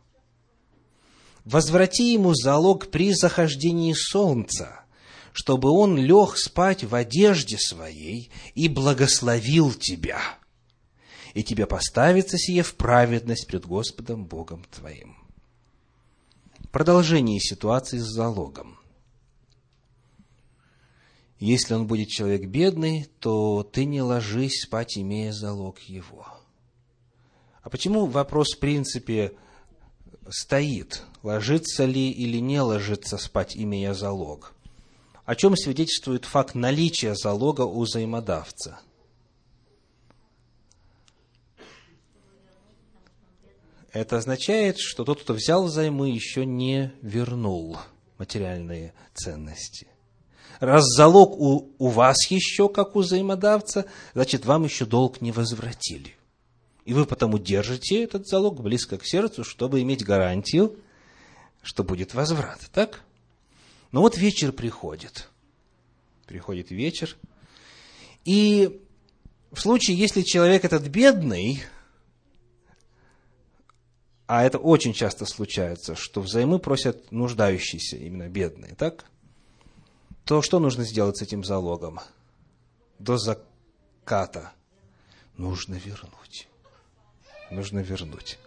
Возврати 1.43 2.13
ему 2.13 2.33
залог 2.33 2.89
при 2.89 3.13
захождении 3.13 3.91
солнца, 3.91 4.85
чтобы 5.33 5.69
он 5.69 5.97
лег 5.97 6.37
спать 6.37 6.85
в 6.85 6.95
одежде 6.95 7.57
своей 7.57 8.31
и 8.55 8.69
благословил 8.69 9.73
тебя. 9.73 10.21
И 11.33 11.43
тебе 11.43 11.65
поставится 11.65 12.37
сие 12.37 12.61
в 12.61 12.75
праведность 12.75 13.47
пред 13.47 13.65
Господом 13.65 14.25
Богом 14.25 14.63
твоим. 14.71 15.17
Продолжение 16.71 17.39
ситуации 17.39 17.97
с 17.97 18.05
залогом. 18.05 18.77
Если 21.39 21.73
он 21.73 21.87
будет 21.87 22.07
человек 22.07 22.47
бедный, 22.47 23.07
то 23.19 23.63
ты 23.63 23.85
не 23.85 24.01
ложись 24.01 24.61
спать, 24.63 24.97
имея 24.97 25.33
залог 25.33 25.79
его. 25.79 26.25
А 27.63 27.69
почему 27.69 28.05
вопрос, 28.05 28.55
в 28.55 28.59
принципе, 28.59 29.33
стоит, 30.29 31.03
ложится 31.21 31.85
ли 31.85 32.11
или 32.11 32.37
не 32.37 32.61
ложится 32.61 33.17
спать, 33.17 33.57
имея 33.57 33.93
залог? 33.93 34.53
О 35.25 35.35
чем 35.35 35.55
свидетельствует 35.55 36.25
факт 36.25 36.55
наличия 36.55 37.15
залога 37.15 37.61
у 37.61 37.83
взаимодавца? 37.83 38.79
Это 43.93 44.17
означает, 44.17 44.79
что 44.79 45.05
тот, 45.05 45.21
кто 45.21 45.33
взял 45.33 45.63
взаймы, 45.63 46.09
еще 46.09 46.47
не 46.47 46.91
вернул 47.03 47.77
материальные 48.17 48.91
ценности. 49.13 49.87
Раз 50.59 50.83
залог 50.97 51.39
у, 51.39 51.75
у 51.77 51.87
вас 51.89 52.17
еще, 52.31 52.69
как 52.69 52.95
у 52.95 53.01
взаимодавца, 53.01 53.85
значит, 54.15 54.45
вам 54.45 54.63
еще 54.63 54.85
долг 54.85 55.21
не 55.21 55.31
возвратили. 55.31 56.15
И 56.85 56.93
вы 56.93 57.05
потому 57.05 57.37
держите 57.37 58.03
этот 58.03 58.27
залог 58.27 58.61
близко 58.61 58.97
к 58.97 59.05
сердцу, 59.05 59.43
чтобы 59.43 59.81
иметь 59.81 60.03
гарантию, 60.03 60.75
что 61.61 61.83
будет 61.83 62.15
возврат. 62.15 62.61
Так? 62.73 63.03
Но 63.91 64.01
вот 64.01 64.17
вечер 64.17 64.51
приходит. 64.51 65.29
Приходит 66.25 66.71
вечер. 66.71 67.15
И 68.25 68.81
в 69.51 69.59
случае, 69.59 69.97
если 69.97 70.23
человек 70.23 70.65
этот 70.65 70.87
бедный, 70.87 71.61
а 74.27 74.43
это 74.43 74.57
очень 74.57 74.93
часто 74.93 75.25
случается, 75.25 75.95
что 75.95 76.21
взаймы 76.21 76.59
просят 76.59 77.11
нуждающиеся, 77.11 77.97
именно 77.97 78.29
бедные, 78.29 78.75
так? 78.75 79.05
то 80.25 80.41
что 80.41 80.59
нужно 80.59 80.83
сделать 80.83 81.17
с 81.17 81.21
этим 81.21 81.43
залогом? 81.43 81.99
До 82.99 83.17
заката 83.17 84.53
нужно 85.37 85.75
вернуть. 85.75 86.47
Нужно 87.51 87.79
вернуть. 87.79 88.39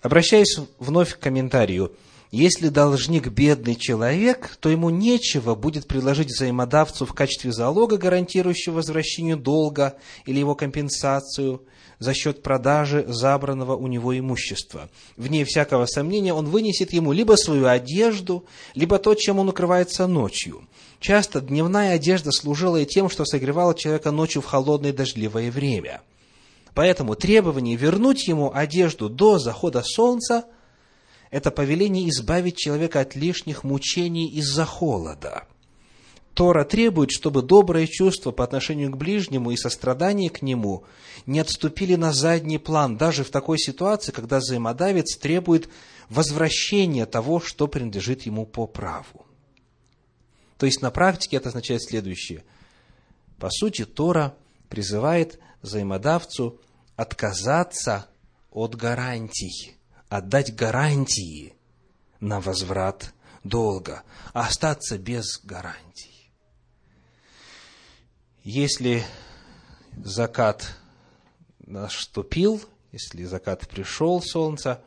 Обращаясь 0.00 0.58
вновь 0.78 1.14
к 1.14 1.20
комментарию, 1.20 1.94
если 2.32 2.68
должник 2.68 3.28
бедный 3.28 3.76
человек, 3.76 4.56
то 4.58 4.70
ему 4.70 4.88
нечего 4.88 5.54
будет 5.54 5.86
предложить 5.86 6.28
взаимодавцу 6.28 7.04
в 7.04 7.12
качестве 7.12 7.52
залога, 7.52 7.98
гарантирующего 7.98 8.76
возвращение 8.76 9.36
долга 9.36 9.96
или 10.24 10.38
его 10.38 10.54
компенсацию 10.54 11.62
за 11.98 12.14
счет 12.14 12.42
продажи 12.42 13.04
забранного 13.06 13.76
у 13.76 13.86
него 13.86 14.18
имущества. 14.18 14.88
Вне 15.18 15.44
всякого 15.44 15.84
сомнения, 15.84 16.32
он 16.32 16.46
вынесет 16.46 16.94
ему 16.94 17.12
либо 17.12 17.34
свою 17.34 17.66
одежду, 17.66 18.46
либо 18.74 18.98
то, 18.98 19.14
чем 19.14 19.38
он 19.38 19.50
укрывается 19.50 20.06
ночью. 20.06 20.66
Часто 21.00 21.42
дневная 21.42 21.96
одежда 21.96 22.32
служила 22.32 22.78
и 22.78 22.86
тем, 22.86 23.10
что 23.10 23.26
согревала 23.26 23.74
человека 23.74 24.10
ночью 24.10 24.40
в 24.40 24.46
холодное 24.46 24.94
дождливое 24.94 25.50
время. 25.50 26.00
Поэтому 26.72 27.14
требование 27.14 27.76
вернуть 27.76 28.26
ему 28.26 28.50
одежду 28.54 29.10
до 29.10 29.38
захода 29.38 29.82
солнца– 29.84 30.46
это 31.32 31.50
повеление 31.50 32.08
избавить 32.10 32.56
человека 32.56 33.00
от 33.00 33.16
лишних 33.16 33.64
мучений 33.64 34.28
из-за 34.28 34.64
холода– 34.64 35.48
Тора 36.34 36.64
требует, 36.64 37.10
чтобы 37.10 37.42
добрые 37.42 37.86
чувства 37.86 38.30
по 38.30 38.42
отношению 38.44 38.90
к 38.90 38.96
ближнему 38.96 39.50
и 39.50 39.56
сострадание 39.56 40.30
к 40.30 40.40
нему 40.40 40.84
не 41.26 41.40
отступили 41.40 41.94
на 41.94 42.12
задний 42.12 42.58
план, 42.58 42.96
даже 42.96 43.22
в 43.22 43.30
такой 43.30 43.58
ситуации, 43.58 44.12
когда 44.12 44.38
взаимодавец 44.38 45.16
требует 45.16 45.68
возвращения 46.08 47.04
того, 47.04 47.40
что 47.40 47.68
принадлежит 47.68 48.22
ему 48.22 48.46
по 48.46 48.66
праву. 48.66 49.26
То 50.56 50.66
есть 50.66 50.80
на 50.80 50.90
практике 50.90 51.36
это 51.36 51.50
означает 51.50 51.82
следующее. 51.82 52.44
По 53.38 53.50
сути, 53.50 53.84
Тора 53.84 54.34
призывает 54.68 55.38
взаимодавцу 55.60 56.58
отказаться 56.96 58.06
от 58.50 58.74
гарантий, 58.74 59.76
отдать 60.12 60.54
гарантии 60.54 61.54
на 62.20 62.38
возврат 62.38 63.14
долга, 63.44 64.02
а 64.34 64.46
остаться 64.46 64.98
без 64.98 65.40
гарантий. 65.42 66.30
Если 68.44 69.04
закат 70.04 70.76
наступил, 71.60 72.62
если 72.92 73.24
закат 73.24 73.66
пришел, 73.66 74.20
солнце, 74.20 74.82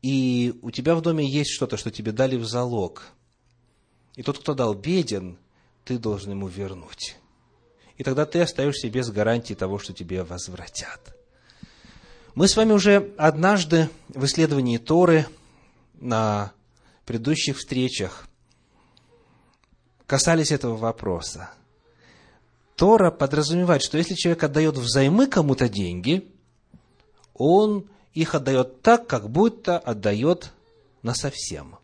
и 0.00 0.56
у 0.62 0.70
тебя 0.70 0.94
в 0.94 1.02
доме 1.02 1.28
есть 1.28 1.50
что-то, 1.50 1.76
что 1.76 1.90
тебе 1.90 2.12
дали 2.12 2.36
в 2.36 2.44
залог, 2.44 3.08
и 4.14 4.22
тот, 4.22 4.38
кто 4.38 4.54
дал, 4.54 4.74
беден, 4.74 5.38
ты 5.84 5.98
должен 5.98 6.30
ему 6.30 6.46
вернуть. 6.46 7.16
И 7.96 8.04
тогда 8.04 8.26
ты 8.26 8.40
остаешься 8.40 8.88
без 8.90 9.10
гарантии 9.10 9.54
того, 9.54 9.80
что 9.80 9.92
тебе 9.92 10.22
возвратят. 10.22 11.19
Мы 12.40 12.48
с 12.48 12.56
вами 12.56 12.72
уже 12.72 13.12
однажды 13.18 13.90
в 14.08 14.24
исследовании 14.24 14.78
Торы 14.78 15.26
на 15.96 16.54
предыдущих 17.04 17.58
встречах 17.58 18.26
касались 20.06 20.50
этого 20.50 20.74
вопроса. 20.74 21.50
Тора 22.76 23.10
подразумевает, 23.10 23.82
что 23.82 23.98
если 23.98 24.14
человек 24.14 24.42
отдает 24.42 24.78
взаймы 24.78 25.26
кому-то 25.26 25.68
деньги, 25.68 26.26
он 27.34 27.84
их 28.14 28.34
отдает 28.34 28.80
так, 28.80 29.06
как 29.06 29.28
будто 29.28 29.78
отдает 29.78 30.50
на 31.02 31.12
совсем. 31.12 31.76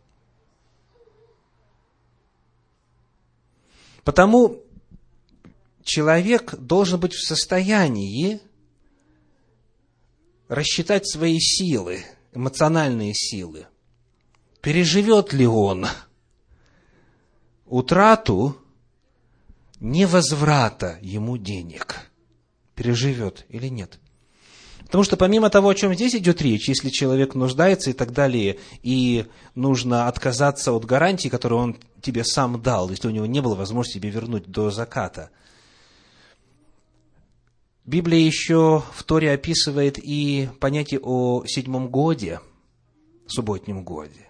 Потому 4.05 4.63
человек 5.85 6.55
должен 6.55 6.99
быть 6.99 7.13
в 7.13 7.27
состоянии 7.27 8.41
рассчитать 10.49 11.09
свои 11.09 11.39
силы, 11.39 12.05
эмоциональные 12.33 13.15
силы. 13.15 13.67
Переживет 14.61 15.33
ли 15.33 15.47
он 15.47 15.87
утрату 17.67 18.57
невозврата 19.81 20.99
ему 21.03 21.37
денег. 21.37 22.11
Переживет 22.75 23.47
или 23.49 23.69
нет. 23.69 23.99
Потому 24.87 25.03
что 25.03 25.17
помимо 25.17 25.51
того, 25.51 25.71
о 25.71 25.75
чем 25.75 25.95
здесь 25.95 26.15
идет 26.15 26.41
речь, 26.43 26.69
если 26.69 26.91
человек 26.91 27.35
нуждается 27.35 27.91
и 27.91 27.93
так 27.93 28.13
далее, 28.13 28.59
и 28.83 29.27
нужно 29.57 30.07
отказаться 30.07 30.73
от 30.73 30.85
гарантии, 30.85 31.29
которую 31.29 31.61
он 31.61 31.77
тебе 32.01 32.23
сам 32.25 32.63
дал, 32.63 32.89
если 32.91 33.09
у 33.09 33.11
него 33.11 33.27
не 33.27 33.41
было 33.41 33.57
возможности 33.57 33.99
тебе 33.99 34.11
вернуть 34.11 34.47
до 34.47 34.71
заката. 34.71 35.31
Библия 37.87 38.19
еще 38.19 38.83
в 38.93 39.05
Торе 39.05 39.31
описывает 39.31 39.97
и 39.97 40.49
понятие 40.59 40.99
о 41.01 41.45
седьмом 41.47 41.89
годе, 41.89 42.41
субботнем 43.29 43.85
годе, 43.85 44.27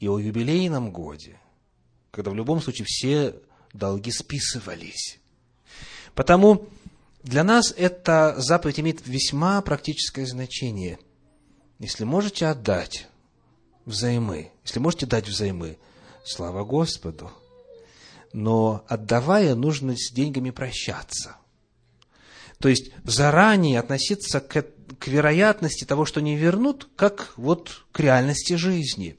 и 0.00 0.06
о 0.06 0.18
юбилейном 0.18 0.92
годе, 0.92 1.40
когда 2.10 2.30
в 2.30 2.34
любом 2.34 2.60
случае 2.60 2.84
все 2.84 3.34
долги 3.72 4.10
списывались. 4.10 5.18
Потому 6.14 6.68
для 7.22 7.42
нас 7.42 7.72
эта 7.74 8.34
заповедь 8.36 8.80
имеет 8.80 9.06
весьма 9.06 9.62
практическое 9.62 10.26
значение. 10.26 10.98
Если 11.78 12.04
можете 12.04 12.48
отдать 12.48 13.08
взаймы, 13.86 14.52
если 14.62 14.78
можете 14.78 15.06
дать 15.06 15.26
взаймы, 15.26 15.78
слава 16.22 16.64
Господу. 16.64 17.32
Но 18.34 18.84
отдавая, 18.88 19.54
нужно 19.54 19.96
с 19.96 20.12
деньгами 20.12 20.50
прощаться. 20.50 21.38
То 22.64 22.70
есть 22.70 22.92
заранее 23.04 23.78
относиться 23.78 24.40
к, 24.40 24.62
к 24.98 25.06
вероятности 25.06 25.84
того, 25.84 26.06
что 26.06 26.22
не 26.22 26.34
вернут, 26.34 26.88
как 26.96 27.34
вот 27.36 27.84
к 27.92 28.00
реальности 28.00 28.54
жизни. 28.54 29.18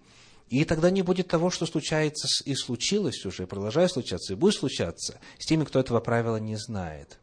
И 0.50 0.66
тогда 0.66 0.90
не 0.90 1.04
будет 1.04 1.28
того, 1.28 1.52
что 1.52 1.68
случается 1.68 2.28
и 2.44 2.56
случилось 2.56 3.24
уже, 3.24 3.46
продолжает 3.46 3.92
случаться, 3.92 4.34
и 4.34 4.36
будет 4.36 4.56
случаться 4.56 5.20
с 5.38 5.46
теми, 5.46 5.64
кто 5.64 5.80
этого 5.80 6.00
правила 6.00 6.38
не 6.38 6.56
знает. 6.56 7.20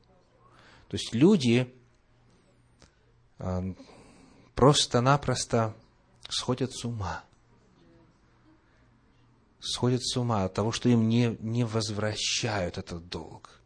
То 0.86 0.96
есть 0.96 1.12
люди 1.12 1.74
а, 3.40 3.74
просто-напросто 4.54 5.74
сходят 6.28 6.72
с 6.72 6.84
ума. 6.84 7.24
Сходят 9.58 10.04
с 10.04 10.16
ума 10.16 10.44
от 10.44 10.54
того, 10.54 10.70
что 10.70 10.88
им 10.88 11.08
не, 11.08 11.36
не 11.40 11.64
возвращают 11.64 12.78
этот 12.78 13.08
долг. 13.08 13.61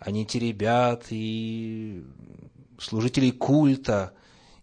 Они 0.00 0.26
теребят 0.26 1.06
и 1.10 2.02
служителей 2.78 3.30
культа, 3.30 4.12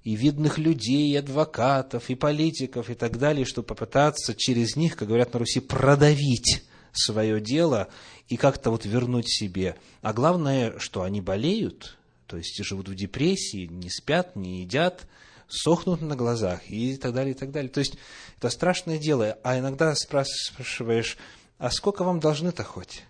и 0.04 0.16
видных 0.16 0.58
людей, 0.58 1.12
и 1.12 1.16
адвокатов, 1.16 2.10
и 2.10 2.16
политиков, 2.16 2.90
и 2.90 2.96
так 2.96 3.18
далее, 3.18 3.46
чтобы 3.46 3.68
попытаться 3.68 4.34
через 4.36 4.76
них, 4.76 4.96
как 4.96 5.08
говорят 5.08 5.34
на 5.34 5.40
Руси, 5.40 5.60
продавить 5.60 6.64
свое 6.92 7.40
дело 7.40 7.90
и 8.28 8.36
как-то 8.36 8.72
вот 8.72 8.86
вернуть 8.86 9.30
себе. 9.30 9.76
А 10.02 10.14
главное, 10.14 10.80
что 10.80 11.04
они 11.04 11.22
болеют, 11.22 11.98
то 12.26 12.38
есть 12.38 12.58
живут 12.64 12.90
в 12.90 12.96
депрессии, 12.96 13.68
не 13.68 13.90
спят, 13.90 14.36
не 14.36 14.62
едят, 14.62 15.08
сохнут 15.48 16.02
на 16.02 16.16
глазах 16.16 16.62
и 16.70 16.98
так 16.98 17.14
далее, 17.14 17.36
и 17.36 17.38
так 17.38 17.52
далее. 17.52 17.70
То 17.70 17.80
есть 17.80 17.98
это 18.38 18.50
страшное 18.50 18.98
дело. 18.98 19.38
А 19.44 19.60
иногда 19.60 19.94
спрашиваешь, 19.94 21.18
а 21.60 21.70
сколько 21.70 22.04
вам 22.04 22.20
должны-то 22.20 22.64
хоть? 22.64 23.04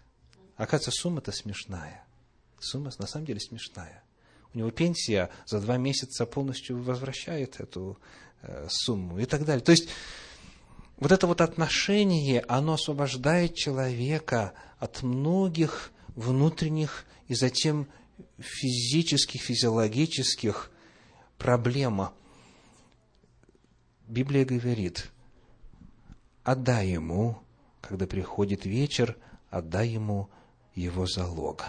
Оказывается, 0.57 0.91
сумма-то 0.91 1.31
смешная. 1.31 2.03
Сумма 2.59 2.91
на 2.97 3.07
самом 3.07 3.25
деле 3.25 3.39
смешная. 3.39 4.03
У 4.53 4.57
него 4.57 4.71
пенсия 4.71 5.29
за 5.45 5.59
два 5.59 5.77
месяца 5.77 6.25
полностью 6.25 6.81
возвращает 6.81 7.59
эту 7.59 7.99
э, 8.41 8.67
сумму 8.69 9.19
и 9.19 9.25
так 9.25 9.45
далее. 9.45 9.63
То 9.63 9.71
есть, 9.71 9.89
вот 10.97 11.11
это 11.11 11.27
вот 11.27 11.41
отношение, 11.41 12.43
оно 12.47 12.73
освобождает 12.73 13.55
человека 13.55 14.53
от 14.79 15.03
многих 15.03 15.91
внутренних 16.15 17.05
и 17.27 17.35
затем 17.35 17.87
физических, 18.39 19.41
физиологических 19.41 20.71
проблем. 21.37 22.09
Библия 24.07 24.45
говорит, 24.45 25.11
отдай 26.43 26.89
ему, 26.89 27.43
когда 27.81 28.07
приходит 28.07 28.65
вечер, 28.65 29.17
отдай 29.49 29.89
ему 29.89 30.29
его 30.73 31.05
залога. 31.05 31.65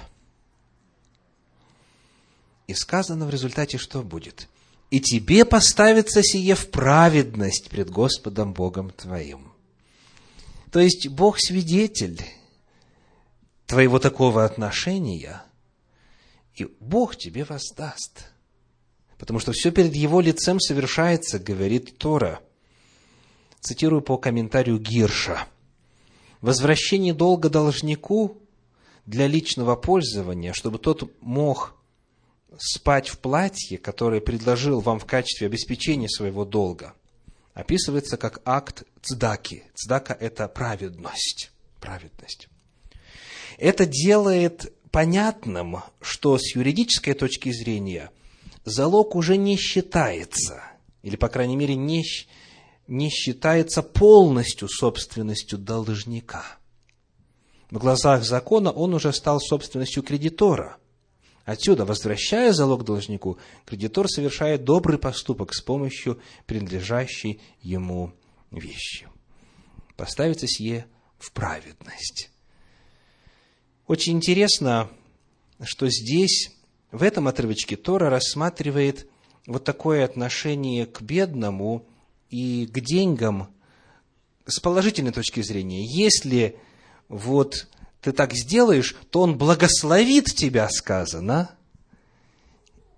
И 2.69 2.75
сказано 2.75 3.27
в 3.27 3.31
результате, 3.31 3.79
что 3.79 4.03
будет? 4.03 4.47
И 4.91 5.01
тебе 5.01 5.45
поставится 5.47 6.23
сие 6.23 6.55
в 6.55 6.71
праведность 6.71 7.71
пред 7.71 7.91
Господом 7.91 8.53
Богом 8.53 8.91
твоим. 8.91 9.53
То 10.71 10.79
есть 10.79 11.09
Бог 11.09 11.41
свидетель 11.41 12.23
твоего 13.67 13.99
такого 13.99 14.45
отношения, 14.45 15.43
и 16.55 16.67
Бог 16.79 17.17
тебе 17.17 17.45
воздаст. 17.45 18.27
Потому 19.17 19.39
что 19.41 19.53
все 19.53 19.71
перед 19.71 19.95
Его 19.95 20.21
лицем 20.21 20.61
совершается, 20.61 21.39
говорит 21.39 21.97
Тора. 21.97 22.41
Цитирую 23.61 24.03
по 24.03 24.19
комментарию 24.19 24.79
Гирша. 24.79 25.49
Возвращение 26.43 27.15
долга 27.15 27.49
должнику 27.49 28.43
для 29.07 29.27
личного 29.27 29.75
пользования, 29.75 30.53
чтобы 30.53 30.79
тот 30.79 31.11
мог 31.23 31.78
спать 32.57 33.09
в 33.09 33.19
платье, 33.19 33.79
которое 33.79 34.21
предложил 34.21 34.81
вам 34.81 34.99
в 34.99 35.05
качестве 35.05 35.47
обеспечения 35.47 36.09
своего 36.09 36.45
долга, 36.45 36.95
описывается 37.55 38.17
как 38.17 38.41
акт 38.45 38.85
цдаки. 39.03 39.65
Цдака– 39.75 40.17
это 40.21 40.49
праведность. 40.49 41.51
Праведность. 41.81 42.49
Это 43.59 43.87
делает 43.87 44.73
понятным, 44.91 45.79
что 46.01 46.39
с 46.39 46.55
юридической 46.55 47.15
точки 47.15 47.53
зрения 47.53 48.11
залог 48.65 49.15
уже 49.15 49.37
не 49.37 49.57
считается, 49.57 50.63
или, 51.03 51.17
по 51.17 51.29
крайней 51.29 51.57
мере, 51.57 51.75
не, 51.75 52.05
не 52.87 53.11
считается 53.11 53.83
полностью 53.83 54.69
собственностью 54.69 55.59
должника. 55.59 56.45
В 57.71 57.79
глазах 57.79 58.25
закона 58.25 58.71
он 58.71 58.95
уже 58.95 59.13
стал 59.13 59.41
собственностью 59.41 60.03
кредитора– 60.03 60.78
Отсюда, 61.49 61.87
возвращая 61.87 62.53
залог 62.53 62.85
должнику, 62.85 63.39
кредитор 63.65 64.07
совершает 64.07 64.65
добрый 64.65 64.99
поступок 64.99 65.55
с 65.55 65.63
помощью 65.63 66.21
принадлежащей 66.45 67.41
ему 67.63 68.13
вещи. 68.51 69.09
Поставится 69.97 70.47
сие 70.47 70.85
в 71.19 71.33
праведность. 71.33 72.29
Очень 73.87 74.19
интересно, 74.19 74.91
что 75.63 75.89
здесь, 75.89 76.51
в 76.93 77.03
этом 77.03 77.29
отрывочке, 77.29 77.77
Тора 77.77 78.11
рассматривает 78.11 79.09
вот 79.47 79.65
такое 79.65 80.05
отношение 80.05 80.85
к 80.85 81.01
бедному 81.01 81.89
и 82.29 82.67
к 82.67 82.79
деньгам 82.79 83.49
с 84.45 84.61
положительной 84.61 85.13
точки 85.13 85.41
зрения. 85.41 85.83
Если 85.83 86.59
вот 87.09 87.69
ты 88.09 88.13
так 88.13 88.33
сделаешь, 88.33 88.97
то 89.11 89.21
Он 89.21 89.37
благословит 89.37 90.35
тебя, 90.35 90.69
сказано, 90.71 91.51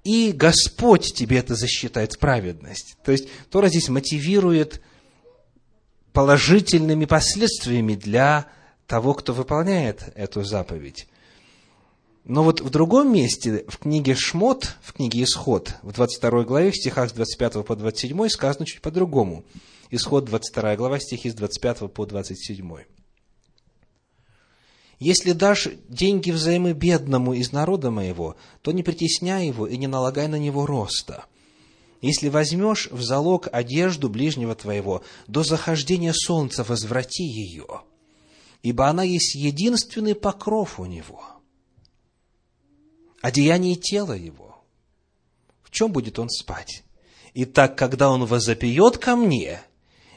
и 0.05 0.31
Господь 0.33 1.13
тебе 1.15 1.39
это 1.39 1.57
засчитает 1.57 2.17
праведность. 2.19 2.97
То 3.05 3.11
есть 3.11 3.29
Тора 3.51 3.69
здесь 3.69 3.89
мотивирует 3.89 4.81
положительными 6.13 7.07
последствиями 7.07 7.97
для 7.97 8.47
того, 8.87 9.15
кто 9.15 9.33
выполняет 9.33 10.13
эту 10.15 10.45
заповедь. 10.45 11.09
Но 12.25 12.45
вот 12.45 12.61
в 12.61 12.71
другом 12.71 13.13
месте, 13.13 13.65
в 13.67 13.79
книге 13.79 14.15
Шмот, 14.15 14.77
в 14.81 14.93
книге 14.93 15.25
Исход, 15.25 15.75
в 15.83 15.93
22 15.93 16.45
главе, 16.45 16.71
в 16.71 16.77
стихах 16.77 17.11
с 17.11 17.13
25 17.13 17.65
по 17.67 17.75
27, 17.75 18.29
сказано 18.29 18.65
чуть 18.65 18.81
по-другому. 18.81 19.45
Исход, 19.91 20.27
22 20.27 20.77
глава, 20.77 21.01
стихи 21.01 21.31
с 21.31 21.35
25 21.35 21.93
по 21.93 22.07
27. 22.07 23.00
Если 25.01 25.33
дашь 25.33 25.67
деньги 25.89 26.31
взаймы 26.31 26.75
бедному 26.75 27.33
из 27.33 27.53
народа 27.53 27.91
моего, 27.91 28.37
то 28.61 28.71
не 28.71 28.83
притесняй 28.83 29.47
его 29.47 29.67
и 29.67 29.79
не 29.79 29.87
налагай 29.87 30.29
на 30.29 30.37
него 30.39 30.67
роста. 30.67 31.25
Если 32.03 32.29
возьмешь 32.29 32.89
в 32.91 33.03
залог 33.03 33.49
одежду 33.51 34.11
ближнего 34.11 34.55
твоего, 34.55 35.03
до 35.27 35.43
захождения 35.43 36.13
солнца 36.13 36.65
возврати 36.65 37.25
ее, 37.25 37.81
ибо 38.63 38.89
она 38.89 39.03
есть 39.03 39.35
единственный 39.35 40.15
покров 40.15 40.79
у 40.79 40.85
него, 40.85 41.23
одеяние 43.23 43.77
тела 43.77 44.13
его. 44.13 44.63
В 45.63 45.71
чем 45.71 45.93
будет 45.93 46.19
он 46.19 46.29
спать? 46.29 46.85
И 47.33 47.47
так, 47.47 47.77
когда 47.79 48.11
он 48.11 48.27
возопьет 48.27 48.99
ко 48.99 49.17
мне, 49.17 49.63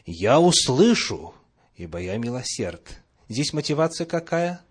я 0.06 0.42
услышу, 0.42 1.34
ибо 1.78 2.00
я 2.00 2.18
милосерд. 2.18 3.00
Здесь 3.30 3.54
мотивация 3.54 4.06
какая? 4.06 4.62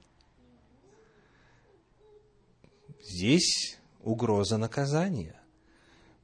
Здесь 3.12 3.78
угроза 4.02 4.56
наказания. 4.56 5.36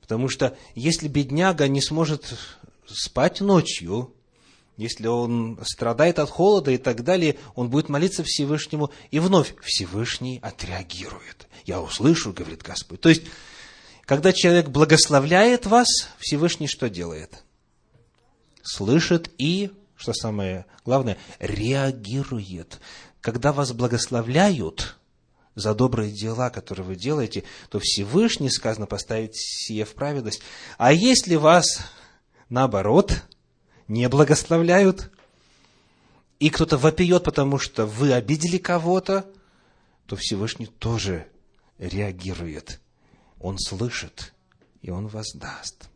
Потому 0.01 0.29
что 0.29 0.57
если 0.75 1.07
бедняга 1.07 1.69
не 1.69 1.83
сможет 1.83 2.35
спать 2.87 3.41
ночью, 3.41 4.15
если 4.79 5.07
он 5.07 5.59
страдает 5.65 6.19
от 6.19 6.31
холода 6.31 6.71
и 6.71 6.79
так 6.79 7.05
далее, 7.05 7.37
он 7.55 7.69
будет 7.69 7.89
молиться 7.89 8.23
Всевышнему, 8.25 8.91
и 9.11 9.19
вновь 9.19 9.55
Всевышний 9.63 10.39
отреагирует. 10.41 11.49
Я 11.65 11.81
услышу, 11.83 12.33
говорит 12.33 12.63
Господь. 12.63 13.01
То 13.01 13.09
есть, 13.09 13.25
когда 14.05 14.33
человек 14.33 14.69
благословляет 14.69 15.67
вас, 15.67 15.89
Всевышний 16.19 16.69
что 16.69 16.89
делает? 16.89 17.43
Слышит 18.63 19.31
и, 19.37 19.73
что 19.97 20.13
самое 20.13 20.65
главное, 20.85 21.19
реагирует. 21.41 22.81
Когда 23.21 23.53
вас 23.53 23.73
благословляют, 23.73 24.97
за 25.59 25.75
добрые 25.75 26.13
дела, 26.13 26.51
которые 26.51 26.87
вы 26.87 26.97
делаете, 26.97 27.45
то 27.69 27.79
Всевышний, 27.81 28.51
сказано, 28.51 28.87
поставит 28.87 29.35
сие 29.35 29.85
в 29.85 29.95
праведность. 29.95 30.41
А 30.77 30.93
если 30.93 31.35
вас, 31.35 31.81
наоборот, 32.49 33.25
не 33.89 34.09
благословляют, 34.09 35.11
и 36.39 36.51
кто-то 36.51 36.79
вопиет, 36.79 37.25
потому 37.25 37.59
что 37.59 37.87
вы 37.87 38.13
обидели 38.13 38.59
кого-то, 38.59 39.27
то 40.07 40.17
Всевышний 40.17 40.67
тоже 40.67 41.27
реагирует. 41.79 42.81
Он 43.41 43.59
слышит, 43.59 44.33
и 44.81 44.91
он 44.91 45.09
воздаст. 45.09 45.89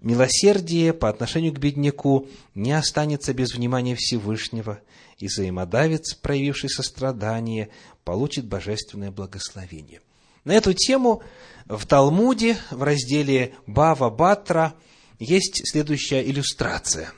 Милосердие 0.00 0.92
по 0.92 1.08
отношению 1.08 1.52
к 1.52 1.58
бедняку 1.58 2.28
не 2.54 2.72
останется 2.72 3.34
без 3.34 3.54
внимания 3.54 3.96
Всевышнего, 3.96 4.80
и 5.18 5.26
взаимодавец, 5.26 6.14
проявивший 6.14 6.70
сострадание, 6.70 7.70
получит 8.04 8.46
божественное 8.46 9.10
благословение. 9.10 10.00
На 10.44 10.52
эту 10.52 10.72
тему 10.72 11.22
в 11.66 11.84
Талмуде, 11.86 12.56
в 12.70 12.82
разделе 12.82 13.54
Бава 13.66 14.08
Батра, 14.08 14.74
есть 15.18 15.62
следующая 15.64 16.22
иллюстрация. 16.22 17.12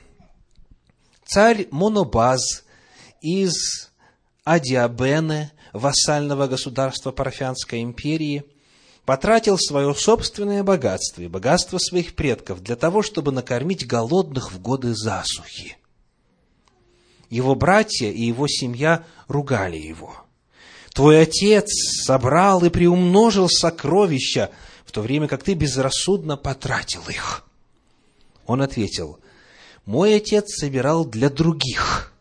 Царь 1.23 1.67
Монобаз 1.69 2.63
из 3.21 3.91
Адиабене, 4.43 5.51
вассального 5.71 6.47
государства 6.47 7.11
Парфянской 7.11 7.83
империи, 7.83 8.43
потратил 9.11 9.57
свое 9.57 9.93
собственное 9.93 10.63
богатство 10.63 11.21
и 11.21 11.27
богатство 11.27 11.77
своих 11.79 12.15
предков 12.15 12.63
для 12.63 12.77
того, 12.77 13.01
чтобы 13.01 13.33
накормить 13.33 13.85
голодных 13.85 14.53
в 14.53 14.61
годы 14.61 14.95
засухи. 14.95 15.75
Его 17.29 17.53
братья 17.55 18.09
и 18.09 18.21
его 18.21 18.47
семья 18.47 19.03
ругали 19.27 19.75
его. 19.75 20.15
Твой 20.93 21.21
отец 21.23 21.65
собрал 22.05 22.63
и 22.63 22.69
приумножил 22.69 23.49
сокровища, 23.49 24.49
в 24.85 24.93
то 24.93 25.01
время 25.01 25.27
как 25.27 25.43
ты 25.43 25.55
безрассудно 25.55 26.37
потратил 26.37 27.03
их. 27.09 27.45
Он 28.45 28.61
ответил, 28.61 29.19
мой 29.83 30.15
отец 30.15 30.55
собирал 30.57 31.03
для 31.03 31.29
других 31.29 32.13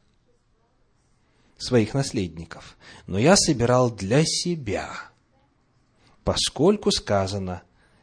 своих 1.57 1.95
наследников, 1.95 2.77
но 3.07 3.17
я 3.17 3.37
собирал 3.37 3.93
для 3.93 4.25
себя, 4.25 5.10
поскольку 6.31 6.93
сказано, 6.93 7.63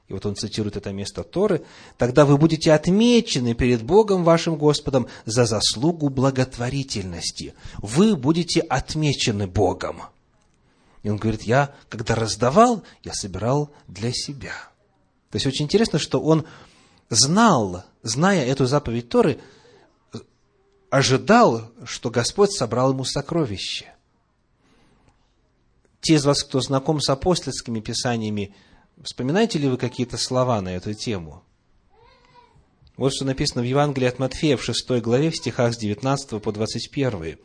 и 0.10 0.14
вот 0.14 0.26
он 0.26 0.36
цитирует 0.36 0.76
это 0.76 0.92
место 0.92 1.24
Торы, 1.24 1.64
тогда 1.98 2.26
вы 2.26 2.38
будете 2.38 2.74
отмечены 2.74 3.54
перед 3.54 3.84
Богом 3.84 4.26
вашим 4.26 4.58
Господом 4.58 5.08
за 5.24 5.46
заслугу 5.46 6.10
благотворительности. 6.10 7.54
Вы 7.78 8.18
будете 8.18 8.60
отмечены 8.60 9.48
Богом. 9.48 10.02
И 11.04 11.10
он 11.10 11.16
говорит, 11.16 11.44
я, 11.44 11.74
когда 11.88 12.16
раздавал, 12.16 12.84
я 13.02 13.14
собирал 13.14 13.70
для 13.88 14.12
себя. 14.12 14.52
То 15.32 15.38
есть 15.38 15.48
очень 15.48 15.64
интересно, 15.64 15.98
что 15.98 16.20
он 16.20 16.44
знал, 17.10 17.86
зная 18.04 18.46
эту 18.46 18.66
заповедь 18.66 19.08
Торы, 19.08 19.40
ожидал, 20.90 21.72
что 21.86 22.10
Господь 22.10 22.52
собрал 22.52 22.92
ему 22.92 23.06
сокровище. 23.06 23.94
Те 26.02 26.16
из 26.16 26.26
вас, 26.26 26.44
кто 26.44 26.62
знаком 26.62 27.02
с 27.02 27.10
апостольскими 27.10 27.80
писаниями, 27.80 28.54
вспоминаете 29.04 29.60
ли 29.60 29.68
вы 29.68 29.78
какие-то 29.78 30.18
слова 30.18 30.62
на 30.62 30.76
эту 30.76 30.94
тему? 30.94 31.44
Вот 32.98 33.14
что 33.14 33.26
написано 33.26 33.62
в 33.62 33.66
Евангелии 33.66 34.08
от 34.08 34.18
Матфея 34.18 34.58
в 34.58 34.64
6 34.64 34.90
главе, 35.02 35.30
в 35.30 35.36
стихах 35.36 35.74
с 35.74 35.78
19 35.78 36.42
по 36.42 36.52
21. 36.52 37.38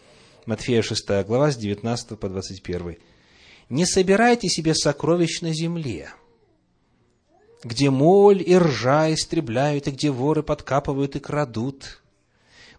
Матфея 0.47 0.83
6 0.83 1.07
глава, 1.27 1.51
с 1.51 1.57
19 1.57 2.19
по 2.19 2.29
21. 2.29 2.97
«Не 3.69 3.87
собирайте 3.87 4.49
себе 4.49 4.75
сокровищ 4.75 5.43
на 5.43 5.53
земле, 5.53 6.11
где 7.63 7.91
моль 7.91 8.43
и 8.45 8.57
ржа 8.57 9.13
истребляют, 9.13 9.89
и 9.89 9.91
где 9.91 10.11
воры 10.11 10.43
подкапывают 10.43 11.17
и 11.17 11.21
крадут, 11.21 12.03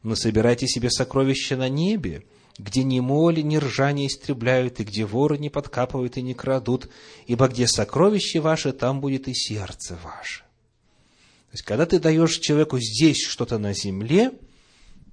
но 0.02 0.16
собирайте 0.16 0.68
себе 0.68 0.90
сокровища 0.90 1.56
на 1.56 1.70
небе, 1.70 2.26
где 2.58 2.84
ни 2.84 3.00
моли, 3.00 3.42
ни 3.42 3.58
ржа 3.58 3.92
не 3.92 4.08
истребляют, 4.08 4.80
и 4.80 4.84
где 4.84 5.06
воры 5.06 5.38
не 5.38 5.50
подкапывают 5.50 6.18
и 6.18 6.22
не 6.22 6.34
крадут, 6.34 6.90
ибо 7.26 7.48
где 7.48 7.68
сокровище 7.68 8.40
ваше, 8.40 8.74
там 8.74 9.02
будет 9.02 9.28
и 9.28 9.34
сердце 9.34 9.98
ваше. 10.04 10.40
То 10.40 11.56
есть, 11.56 11.64
когда 11.64 11.86
ты 11.86 12.00
даешь 12.00 12.38
человеку 12.40 12.80
здесь 12.80 13.24
что-то 13.24 13.58
на 13.58 13.74
земле, 13.74 14.32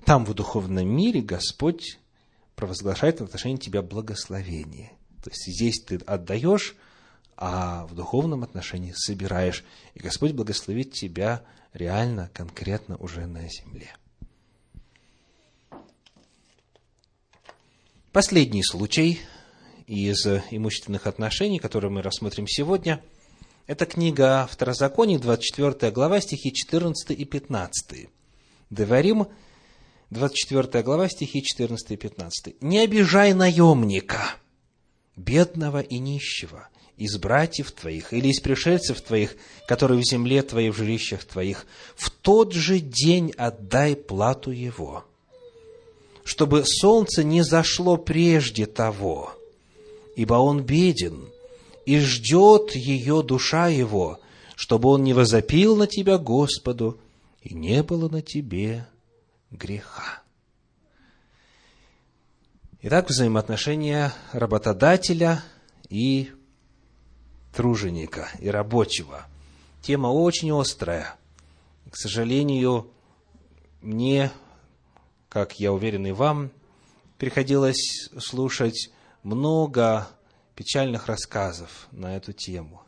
там 0.04 0.24
в 0.24 0.34
духовном 0.34 0.88
мире 0.88 1.20
Господь 1.20 1.98
провозглашает 2.56 3.20
в 3.20 3.24
отношении 3.24 3.56
тебя 3.56 3.82
благословение. 3.82 4.92
То 5.22 5.30
есть, 5.30 5.46
здесь 5.46 5.82
ты 5.82 5.96
отдаешь, 5.96 6.76
а 7.36 7.86
в 7.86 7.94
духовном 7.94 8.42
отношении 8.42 8.92
собираешь. 8.94 9.64
И 9.94 10.00
Господь 10.00 10.32
благословит 10.32 10.92
тебя 10.92 11.42
реально, 11.72 12.30
конкретно 12.34 12.96
уже 12.96 13.26
на 13.26 13.48
земле. 13.48 13.94
Последний 18.12 18.64
случай 18.64 19.20
из 19.86 20.26
имущественных 20.26 21.06
отношений, 21.06 21.60
который 21.60 21.90
мы 21.90 22.02
рассмотрим 22.02 22.48
сегодня, 22.48 23.00
это 23.68 23.86
книга 23.86 24.48
Второзаконий, 24.50 25.16
24 25.16 25.92
глава, 25.92 26.20
стихи 26.20 26.52
14 26.52 27.12
и 27.12 27.24
15. 27.24 28.08
Деварим, 28.68 29.28
24 30.10 30.82
глава, 30.82 31.08
стихи 31.08 31.40
14 31.40 31.92
и 31.92 31.96
15. 31.96 32.60
«Не 32.60 32.80
обижай 32.80 33.32
наемника, 33.32 34.34
бедного 35.14 35.80
и 35.80 36.00
нищего, 36.00 36.68
из 36.96 37.16
братьев 37.16 37.70
твоих 37.70 38.12
или 38.12 38.26
из 38.26 38.40
пришельцев 38.40 39.02
твоих, 39.02 39.36
которые 39.68 40.00
в 40.00 40.04
земле 40.04 40.42
твоей, 40.42 40.70
в 40.70 40.76
жилищах 40.76 41.22
твоих, 41.22 41.64
в 41.94 42.10
тот 42.10 42.54
же 42.54 42.80
день 42.80 43.32
отдай 43.36 43.94
плату 43.94 44.50
его» 44.50 45.04
чтобы 46.30 46.62
солнце 46.64 47.24
не 47.24 47.42
зашло 47.42 47.96
прежде 47.96 48.64
того, 48.66 49.34
ибо 50.14 50.34
он 50.34 50.62
беден, 50.62 51.28
и 51.86 51.98
ждет 51.98 52.76
ее 52.76 53.24
душа 53.24 53.66
его, 53.66 54.20
чтобы 54.54 54.90
он 54.90 55.02
не 55.02 55.12
возопил 55.12 55.74
на 55.74 55.88
тебя 55.88 56.18
Господу, 56.18 57.00
и 57.42 57.52
не 57.52 57.82
было 57.82 58.08
на 58.08 58.22
тебе 58.22 58.86
греха. 59.50 60.22
Итак, 62.82 63.08
взаимоотношения 63.08 64.14
работодателя 64.30 65.42
и 65.88 66.30
труженика, 67.52 68.28
и 68.38 68.48
рабочего. 68.48 69.26
Тема 69.82 70.06
очень 70.06 70.52
острая. 70.52 71.16
К 71.90 71.96
сожалению, 71.96 72.88
мне 73.82 74.30
как 75.30 75.60
я 75.60 75.72
уверен 75.72 76.06
и 76.06 76.10
вам, 76.10 76.50
приходилось 77.16 78.10
слушать 78.18 78.90
много 79.22 80.08
печальных 80.56 81.06
рассказов 81.06 81.86
на 81.92 82.16
эту 82.16 82.32
тему, 82.32 82.82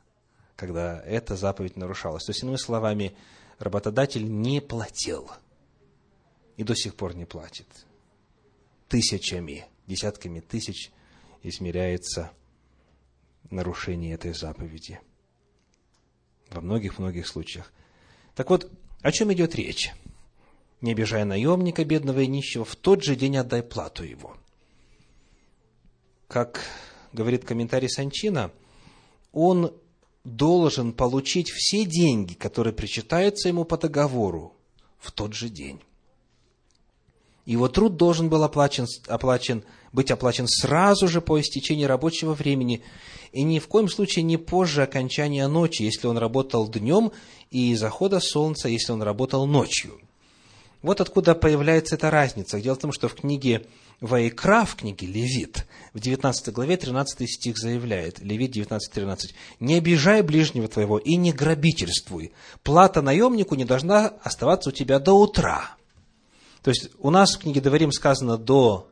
когда 0.56 1.00
эта 1.02 1.36
заповедь 1.36 1.76
нарушалась. 1.76 2.24
То 2.24 2.30
есть, 2.30 2.42
иными 2.42 2.56
словами, 2.56 3.16
работодатель 3.58 4.28
не 4.28 4.60
платил 4.60 5.30
и 6.56 6.64
до 6.64 6.74
сих 6.74 6.96
пор 6.96 7.14
не 7.14 7.24
платит. 7.24 7.68
Тысячами, 8.88 9.64
десятками 9.86 10.40
тысяч 10.40 10.90
измеряется 11.44 12.32
нарушение 13.50 14.14
этой 14.14 14.34
заповеди. 14.34 15.00
Во 16.50 16.60
многих-многих 16.60 17.26
случаях. 17.28 17.72
Так 18.34 18.50
вот, 18.50 18.70
о 19.00 19.12
чем 19.12 19.32
идет 19.32 19.54
речь? 19.54 19.92
Не 20.82 20.92
обижая 20.92 21.24
наемника, 21.24 21.84
бедного 21.84 22.20
и 22.20 22.26
нищего, 22.26 22.64
в 22.64 22.76
тот 22.76 23.02
же 23.02 23.16
день 23.16 23.36
отдай 23.36 23.62
плату 23.62 24.04
его. 24.04 24.36
Как 26.26 26.60
говорит 27.12 27.44
комментарий 27.44 27.88
Санчина, 27.88 28.50
он 29.32 29.72
должен 30.24 30.92
получить 30.92 31.50
все 31.50 31.84
деньги, 31.84 32.34
которые 32.34 32.74
причитаются 32.74 33.48
ему 33.48 33.64
по 33.64 33.78
договору, 33.78 34.54
в 34.98 35.12
тот 35.12 35.34
же 35.34 35.48
день. 35.48 35.80
Его 37.44 37.68
труд 37.68 37.96
должен 37.96 38.28
был 38.28 38.44
оплачен, 38.44 38.86
оплачен, 39.08 39.64
быть 39.92 40.10
оплачен 40.12 40.46
сразу 40.46 41.08
же 41.08 41.20
по 41.20 41.40
истечении 41.40 41.84
рабочего 41.84 42.34
времени, 42.34 42.82
и 43.32 43.42
ни 43.42 43.58
в 43.58 43.66
коем 43.66 43.88
случае 43.88 44.22
не 44.24 44.36
позже 44.36 44.82
окончания 44.82 45.46
ночи, 45.48 45.82
если 45.82 46.06
он 46.06 46.18
работал 46.18 46.68
днем, 46.68 47.12
и 47.50 47.74
захода 47.74 48.20
солнца, 48.20 48.68
если 48.68 48.92
он 48.92 49.02
работал 49.02 49.46
ночью– 49.46 50.00
вот 50.82 51.00
откуда 51.00 51.34
появляется 51.34 51.94
эта 51.94 52.10
разница. 52.10 52.60
Дело 52.60 52.74
в 52.74 52.78
том, 52.78 52.92
что 52.92 53.08
в 53.08 53.14
книге 53.14 53.66
Ваикра, 54.00 54.64
в 54.64 54.74
книге 54.74 55.06
Левит, 55.06 55.66
в 55.94 56.00
19 56.00 56.52
главе 56.52 56.76
13 56.76 57.30
стих 57.30 57.56
заявляет, 57.56 58.18
Левит 58.18 58.56
19.13, 58.56 59.18
«Не 59.60 59.76
обижай 59.76 60.22
ближнего 60.22 60.66
твоего 60.66 60.98
и 60.98 61.16
не 61.16 61.32
грабительствуй. 61.32 62.32
Плата 62.64 63.00
наемнику 63.00 63.54
не 63.54 63.64
должна 63.64 64.08
оставаться 64.22 64.70
у 64.70 64.72
тебя 64.72 64.98
до 64.98 65.12
утра». 65.12 65.76
То 66.62 66.70
есть, 66.70 66.90
у 66.98 67.10
нас 67.10 67.34
в 67.34 67.38
книге 67.38 67.60
Говорим 67.60 67.92
сказано 67.92 68.36
«до 68.36 68.90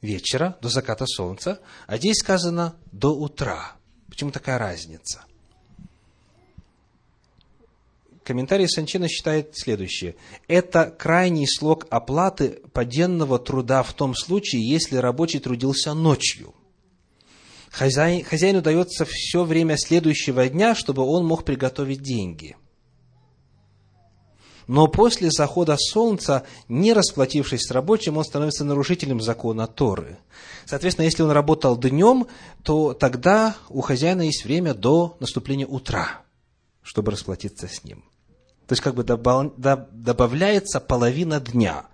вечера», 0.00 0.56
до 0.62 0.68
заката 0.68 1.06
солнца, 1.06 1.60
а 1.86 1.96
здесь 1.96 2.18
сказано 2.18 2.76
«до 2.92 3.14
утра». 3.14 3.72
Почему 4.08 4.30
такая 4.30 4.58
разница? 4.58 5.24
Комментарий 8.30 8.68
Санчина 8.68 9.08
считает 9.08 9.56
следующее. 9.58 10.14
Это 10.46 10.84
крайний 10.96 11.48
слог 11.48 11.88
оплаты 11.90 12.60
поденного 12.72 13.40
труда 13.40 13.82
в 13.82 13.92
том 13.92 14.14
случае, 14.14 14.70
если 14.70 14.98
рабочий 14.98 15.40
трудился 15.40 15.94
ночью. 15.94 16.54
Хозяин, 17.72 18.24
хозяину 18.24 18.62
дается 18.62 19.04
все 19.04 19.42
время 19.42 19.76
следующего 19.76 20.48
дня, 20.48 20.76
чтобы 20.76 21.02
он 21.02 21.26
мог 21.26 21.44
приготовить 21.44 22.02
деньги. 22.02 22.56
Но 24.68 24.86
после 24.86 25.32
захода 25.32 25.76
солнца, 25.76 26.44
не 26.68 26.92
расплатившись 26.92 27.62
с 27.62 27.72
рабочим, 27.72 28.16
он 28.16 28.22
становится 28.22 28.64
нарушителем 28.64 29.20
закона 29.20 29.66
Торы. 29.66 30.18
Соответственно, 30.66 31.06
если 31.06 31.24
он 31.24 31.32
работал 31.32 31.76
днем, 31.76 32.28
то 32.62 32.94
тогда 32.94 33.56
у 33.70 33.80
хозяина 33.80 34.22
есть 34.22 34.44
время 34.44 34.72
до 34.72 35.16
наступления 35.18 35.66
утра, 35.66 36.22
чтобы 36.84 37.10
расплатиться 37.10 37.66
с 37.66 37.82
ним. 37.82 38.04
То 38.70 38.74
есть, 38.74 38.84
как 38.84 38.94
бы 38.94 39.02
добавляется 39.02 40.78
половина 40.78 41.40
дня 41.40 41.86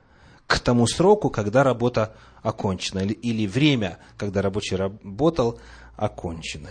к 0.46 0.60
тому 0.60 0.86
сроку, 0.86 1.30
когда 1.30 1.64
работа 1.64 2.14
окончена, 2.42 2.98
или, 2.98 3.14
или 3.14 3.46
время, 3.46 3.98
когда 4.18 4.42
рабочий 4.42 4.76
работал, 4.76 5.58
окончено. 5.96 6.68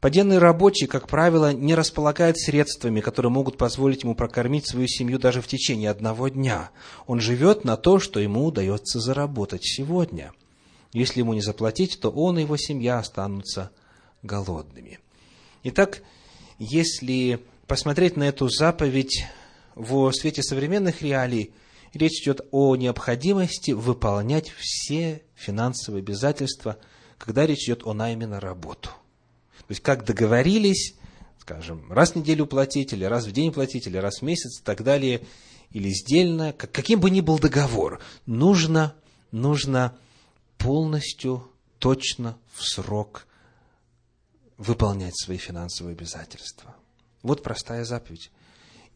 Поденный 0.00 0.38
рабочий, 0.38 0.86
как 0.86 1.06
правило, 1.06 1.52
не 1.52 1.76
располагает 1.76 2.36
средствами, 2.36 3.00
которые 3.00 3.30
могут 3.30 3.56
позволить 3.56 4.02
ему 4.02 4.16
прокормить 4.16 4.66
свою 4.68 4.88
семью 4.88 5.20
даже 5.20 5.40
в 5.40 5.46
течение 5.46 5.88
одного 5.88 6.26
дня. 6.26 6.70
Он 7.06 7.20
живет 7.20 7.62
на 7.62 7.76
то, 7.76 8.00
что 8.00 8.18
ему 8.18 8.46
удается 8.46 8.98
заработать 8.98 9.62
сегодня. 9.64 10.32
Если 10.92 11.20
ему 11.20 11.34
не 11.34 11.40
заплатить, 11.40 12.00
то 12.00 12.10
он 12.10 12.36
и 12.38 12.42
его 12.42 12.56
семья 12.56 12.98
останутся 12.98 13.70
голодными. 14.24 14.98
Итак, 15.62 16.02
если 16.58 17.40
посмотреть 17.66 18.16
на 18.16 18.24
эту 18.24 18.48
заповедь 18.48 19.26
в 19.74 20.12
свете 20.12 20.42
современных 20.42 21.02
реалий, 21.02 21.52
речь 21.92 22.22
идет 22.22 22.40
о 22.50 22.76
необходимости 22.76 23.72
выполнять 23.72 24.50
все 24.50 25.22
финансовые 25.34 26.00
обязательства, 26.00 26.78
когда 27.18 27.46
речь 27.46 27.64
идет 27.64 27.84
о 27.84 27.94
найме 27.94 28.26
на 28.26 28.40
работу. 28.40 28.90
То 29.58 29.70
есть, 29.70 29.82
как 29.82 30.04
договорились, 30.04 30.94
скажем, 31.38 31.90
раз 31.90 32.12
в 32.12 32.16
неделю 32.16 32.46
платить, 32.46 32.92
или 32.92 33.04
раз 33.04 33.26
в 33.26 33.32
день 33.32 33.52
платить, 33.52 33.86
или 33.86 33.96
раз 33.96 34.18
в 34.18 34.22
месяц 34.22 34.60
и 34.60 34.64
так 34.64 34.82
далее, 34.82 35.22
или 35.70 35.88
сдельно, 35.90 36.52
каким 36.52 37.00
бы 37.00 37.10
ни 37.10 37.20
был 37.20 37.38
договор, 37.38 38.00
нужно, 38.26 38.94
нужно 39.32 39.96
полностью, 40.58 41.50
точно, 41.78 42.36
в 42.52 42.62
срок 42.62 43.26
выполнять 44.56 45.18
свои 45.18 45.36
финансовые 45.36 45.94
обязательства. 45.94 46.76
Вот 47.24 47.42
простая 47.42 47.84
заповедь. 47.84 48.30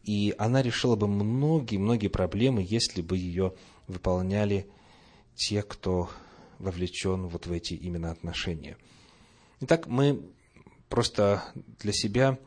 И 0.03 0.33
она 0.37 0.61
решила 0.61 0.95
бы 0.95 1.07
многие-многие 1.07 2.07
проблемы, 2.09 2.65
если 2.65 3.01
бы 3.01 3.17
ее 3.17 3.55
выполняли 3.87 4.69
те, 5.35 5.63
кто 5.63 6.09
вовлечен 6.59 7.27
вот 7.27 7.47
в 7.47 7.51
эти 7.51 7.73
именно 7.73 8.11
отношения. 8.11 8.77
Итак, 9.61 9.87
мы 9.87 10.21
просто 10.89 11.43
для 11.79 11.91
себя 11.91 12.37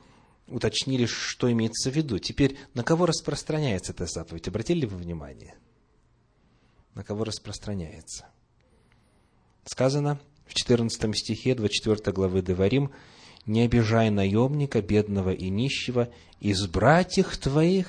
уточнили, 0.47 1.07
что 1.07 1.51
имеется 1.51 1.91
в 1.91 1.97
виду. 1.97 2.21
Теперь, 2.21 2.57
на 2.75 2.85
кого 2.85 3.05
распространяется 3.05 3.93
эта 3.93 4.07
заповедь? 4.07 4.47
Обратили 4.47 4.83
ли 4.83 4.87
вы 4.87 4.99
внимание? 4.99 5.57
На 6.95 7.03
кого 7.03 7.25
распространяется? 7.25 8.27
Сказано 9.65 10.21
в 10.47 10.55
14 10.55 11.17
стихе 11.19 11.57
24 11.57 12.13
главы 12.13 12.41
Деварим, 12.41 12.93
«Не 13.47 13.63
обижай 13.63 14.11
наемника, 14.11 14.81
бедного 14.81 15.31
и 15.33 15.49
нищего, 15.49 16.09
из 16.41 16.67
братьев 16.67 17.37
твоих, 17.37 17.89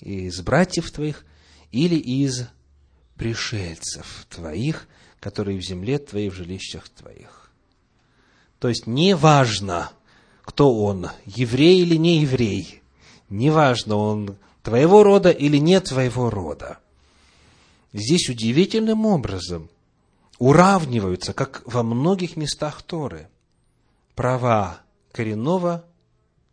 из 0.00 0.40
братьев 0.40 0.90
твоих 0.90 1.24
или 1.70 1.96
из 1.96 2.48
пришельцев 3.16 4.26
твоих, 4.28 4.88
которые 5.20 5.58
в 5.58 5.62
земле 5.62 5.98
твоей, 5.98 6.30
в 6.30 6.34
жилищах 6.34 6.88
твоих». 6.88 7.50
То 8.58 8.68
есть, 8.68 8.86
неважно, 8.86 9.92
кто 10.42 10.74
он, 10.74 11.08
еврей 11.26 11.82
или 11.82 11.96
не 11.96 12.22
еврей, 12.22 12.82
неважно, 13.28 13.96
он 13.96 14.36
твоего 14.62 15.02
рода 15.02 15.30
или 15.30 15.58
не 15.58 15.80
твоего 15.80 16.30
рода. 16.30 16.78
Здесь 17.92 18.28
удивительным 18.28 19.06
образом 19.06 19.70
уравниваются, 20.38 21.32
как 21.32 21.62
во 21.64 21.82
многих 21.82 22.36
местах 22.36 22.82
Торы, 22.82 23.28
права 24.14 24.80
коренного 25.18 25.84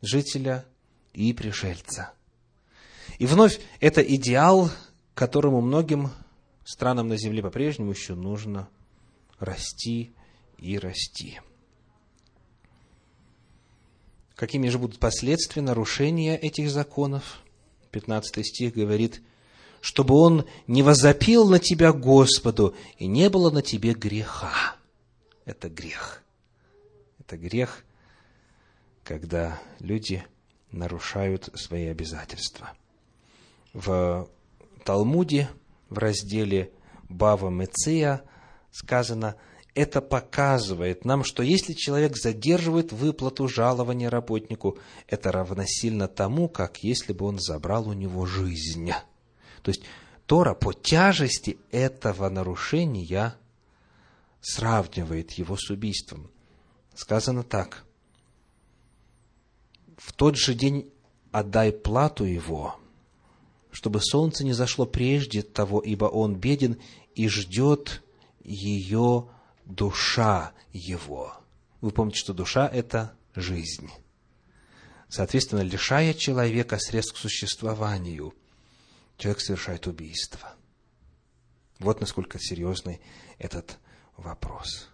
жителя 0.02 0.66
и 1.14 1.34
пришельца. 1.34 2.14
И 3.20 3.28
вновь 3.28 3.60
это 3.80 4.02
идеал, 4.02 4.72
которому 5.14 5.62
многим 5.62 6.10
странам 6.64 7.08
на 7.08 7.16
земле 7.16 7.44
по-прежнему 7.44 7.92
еще 7.92 8.16
нужно 8.16 8.68
расти 9.38 10.16
и 10.58 10.80
расти. 10.80 11.40
Какими 14.34 14.70
же 14.70 14.80
будут 14.80 14.98
последствия 14.98 15.62
нарушения 15.62 16.36
этих 16.36 16.72
законов? 16.72 17.44
15 17.92 18.44
стих 18.44 18.74
говорит, 18.74 19.22
чтобы 19.80 20.16
он 20.16 20.44
не 20.66 20.82
возопил 20.82 21.48
на 21.48 21.60
тебя 21.60 21.94
Господу, 21.94 22.76
и 22.98 23.06
не 23.06 23.30
было 23.30 23.52
на 23.52 23.62
тебе 23.62 23.94
греха. 23.94 24.76
Это 25.46 25.70
грех. 25.70 26.24
Это 27.20 27.38
грех, 27.38 27.85
когда 29.06 29.62
люди 29.80 30.26
нарушают 30.72 31.50
свои 31.54 31.86
обязательства. 31.86 32.74
В 33.72 34.28
Талмуде, 34.84 35.50
в 35.90 35.98
разделе 35.98 36.74
Бава 37.08 37.50
Меция 37.50 38.24
сказано– 38.72 39.36
это 39.76 40.02
показывает 40.02 41.04
нам, 41.04 41.26
что 41.26 41.44
если 41.44 41.74
человек 41.74 42.16
задерживает 42.16 42.94
выплату 42.94 43.50
жалования 43.50 44.10
работнику, 44.10 44.80
это 45.06 45.34
равносильно 45.34 46.08
тому, 46.08 46.48
как 46.48 46.82
если 46.82 47.12
бы 47.12 47.26
он 47.26 47.40
забрал 47.40 47.90
у 47.90 47.94
него 47.94 48.26
жизнь. 48.26 48.92
То 49.62 49.70
есть 49.70 49.84
Тора 50.26 50.54
по 50.54 50.72
тяжести 50.72 51.58
этого 51.72 52.30
нарушения 52.30 53.36
сравнивает 54.40 55.32
его 55.34 55.58
с 55.58 55.70
убийством. 55.70 56.32
Сказано 56.96 57.44
так. 57.44 57.84
В 59.98 60.14
тот 60.14 60.36
же 60.36 60.54
день 60.54 60.92
отдай 61.32 61.72
плату 61.72 62.24
его, 62.24 62.80
чтобы 63.72 64.02
солнце 64.02 64.44
не 64.44 64.54
зашло 64.54 64.86
прежде 64.86 65.42
того, 65.42 65.80
ибо 65.80 66.06
он 66.06 66.36
беден 66.36 66.80
и 67.14 67.28
ждет 67.28 68.04
ее 68.44 69.30
душа 69.66 70.54
его. 70.72 71.34
Вы 71.82 71.92
помните, 71.92 72.20
что 72.20 72.34
душа– 72.34 72.68
это 72.74 73.16
жизнь. 73.36 73.90
Соответственно, 75.10 75.62
лишая 75.62 76.14
человека 76.14 76.78
средств 76.80 77.16
к 77.16 77.18
существованию, 77.18 78.34
человек 79.18 79.42
совершает 79.42 79.88
убийство. 79.88 80.54
Вот 81.80 82.02
насколько 82.02 82.40
серьезный 82.40 83.02
этот 83.38 83.78
вопрос. 84.18 84.90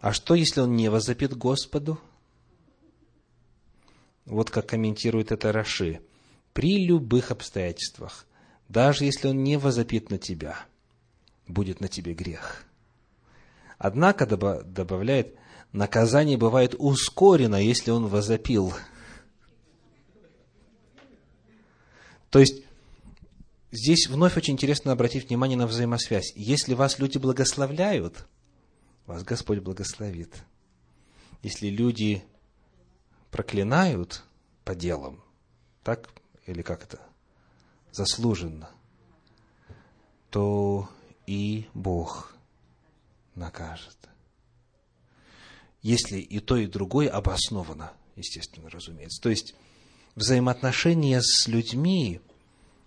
А 0.00 0.12
что, 0.12 0.34
если 0.34 0.60
он 0.60 0.76
не 0.76 0.88
возопит 0.88 1.36
Господу? 1.36 2.00
Вот 4.24 4.50
как 4.50 4.68
комментирует 4.68 5.32
это 5.32 5.52
Раши. 5.52 6.00
При 6.52 6.86
любых 6.86 7.30
обстоятельствах 7.30 8.26
даже 8.70 9.04
если 9.04 9.26
он 9.26 9.42
не 9.42 9.58
возопит 9.58 10.10
на 10.10 10.18
тебя, 10.18 10.56
будет 11.48 11.80
на 11.80 11.88
тебе 11.88 12.14
грех. 12.14 12.64
Однако, 13.78 14.26
добавляет, 14.26 15.34
наказание 15.72 16.38
бывает 16.38 16.76
ускорено, 16.78 17.56
если 17.56 17.90
он 17.90 18.06
возопил. 18.06 18.72
То 22.30 22.38
есть, 22.38 22.62
здесь 23.72 24.06
вновь 24.06 24.36
очень 24.36 24.54
интересно 24.54 24.92
обратить 24.92 25.28
внимание 25.28 25.58
на 25.58 25.66
взаимосвязь. 25.66 26.32
Если 26.36 26.74
вас 26.74 27.00
люди 27.00 27.18
благословляют, 27.18 28.24
вас 29.10 29.24
Господь 29.24 29.58
благословит. 29.60 30.34
Если 31.42 31.68
люди 31.68 32.24
проклинают 33.30 34.24
по 34.64 34.74
делам, 34.74 35.22
так 35.82 36.10
или 36.46 36.62
как 36.62 36.84
это? 36.84 37.00
заслуженно, 37.92 38.70
то 40.30 40.88
и 41.26 41.66
Бог 41.74 42.34
накажет. 43.34 43.96
Если 45.82 46.18
и 46.18 46.40
то, 46.40 46.56
и 46.56 46.66
другое 46.66 47.08
обосновано, 47.08 47.92
естественно, 48.16 48.68
разумеется. 48.68 49.20
То 49.22 49.30
есть, 49.30 49.54
взаимоотношения 50.14 51.20
с 51.22 51.48
людьми, 51.48 52.20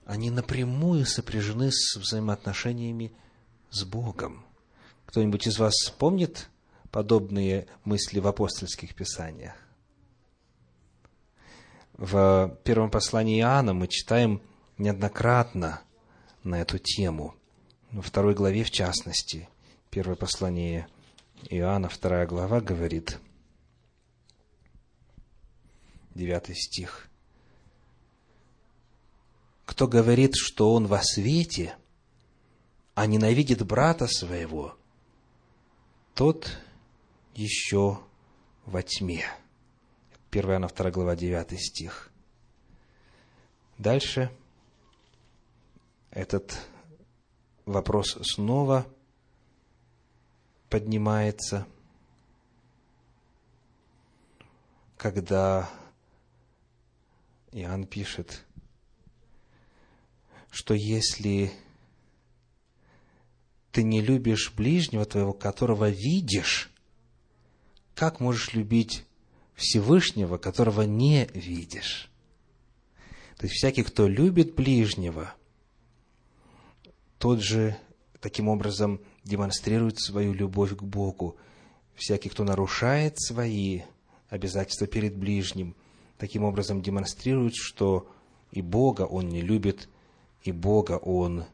они 0.05 0.29
напрямую 0.29 1.05
сопряжены 1.05 1.71
с 1.71 1.95
взаимоотношениями 1.95 3.13
с 3.71 3.83
Богом. 3.83 4.45
Кто-нибудь 5.13 5.45
из 5.45 5.59
вас 5.59 5.91
помнит 5.99 6.49
подобные 6.89 7.67
мысли 7.83 8.17
в 8.17 8.25
апостольских 8.25 8.95
писаниях? 8.95 9.53
В 11.93 12.57
первом 12.63 12.89
послании 12.89 13.39
Иоанна 13.39 13.75
мы 13.75 13.87
читаем– 13.87 14.41
неоднократно 14.79 15.83
на 16.43 16.59
эту 16.59 16.79
тему. 16.79 17.35
Во 17.91 18.01
второй 18.01 18.33
главе, 18.33 18.63
в 18.63 18.71
частности, 18.71 19.47
первое 19.91 20.15
послание 20.15 20.87
Иоанна, 21.43 21.89
вторая 21.89 22.25
глава, 22.25 22.59
говорит, 22.59 23.19
9 26.15 26.57
стих. 26.57 27.07
Кто 29.65 29.87
говорит, 29.87 30.33
что 30.33 30.73
он 30.73 30.87
во 30.87 31.03
свете, 31.03 31.75
а 32.95 33.05
ненавидит 33.05 33.63
брата 33.63 34.07
своего, 34.07 34.75
тот 36.13 36.57
еще 37.33 37.99
во 38.65 38.81
тьме. 38.83 39.25
1 40.31 40.49
Иоанна 40.49 40.67
2 40.67 40.91
глава 40.91 41.15
9 41.15 41.59
стих. 41.59 42.11
Дальше 43.77 44.31
этот 46.11 46.59
вопрос 47.65 48.17
снова 48.21 48.87
поднимается, 50.69 51.67
когда 54.97 55.69
Иоанн 57.51 57.85
пишет, 57.85 58.45
что 60.51 60.73
если 60.73 61.51
ты 63.73 63.81
не 63.81 64.01
любишь 64.01 64.53
ближнего 64.55 65.03
твоего, 65.03 65.33
которого 65.33 65.89
видишь, 65.89 66.71
как 67.95 68.19
можешь 68.19 68.53
любить 68.53 69.03
Всевышнего, 69.55 70.37
которого 70.37 70.83
не 70.83 71.27
видишь? 71.33 72.11
То 73.37 73.47
есть 73.47 73.55
всякий, 73.55 73.81
кто 73.81 74.07
любит 74.07 74.53
ближнего, 74.53 75.33
тот 77.17 77.41
же 77.41 77.75
таким 78.21 78.47
образом 78.47 79.01
демонстрирует 79.23 79.99
свою 79.99 80.33
любовь 80.33 80.77
к 80.77 80.83
Богу. 80.83 81.35
Всякий, 81.95 82.29
кто 82.29 82.43
нарушает 82.43 83.19
свои 83.19 83.81
обязательства 84.29 84.85
перед 84.85 85.15
ближним, 85.17 85.75
таким 86.19 86.43
образом 86.43 86.83
демонстрирует, 86.83 87.55
что 87.55 88.07
и 88.51 88.61
Бога 88.61 89.01
он 89.01 89.29
не 89.29 89.41
любит, 89.41 89.89
и 90.43 90.51
Бога 90.51 90.97
он 90.97 91.45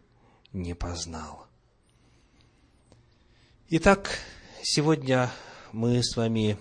не 0.51 0.73
познал. 0.73 1.48
Итак, 3.71 4.17
сегодня 4.63 5.29
мы 5.73 6.01
с 6.01 6.17
вами 6.17 6.57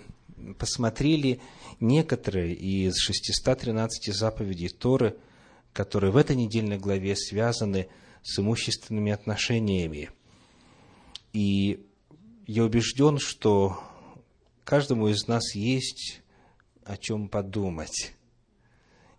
посмотрели 0.59 1.41
некоторые 1.81 2.53
из 2.53 2.99
613 2.99 4.15
заповедей 4.15 4.69
Торы, 4.69 5.17
которые 5.73 6.13
в 6.13 6.19
этой 6.19 6.37
недельной 6.37 6.77
главе 6.77 7.17
связаны 7.17 7.89
с 8.23 8.39
имущественными 8.39 9.11
отношениями. 9.11 10.11
И 11.33 11.87
я 12.47 12.65
убежден, 12.65 13.17
что 13.17 13.83
каждому 14.65 15.09
из 15.09 15.27
нас 15.29 15.55
есть 15.55 16.21
о 16.85 16.99
чем 16.99 17.31
подумать. 17.31 18.13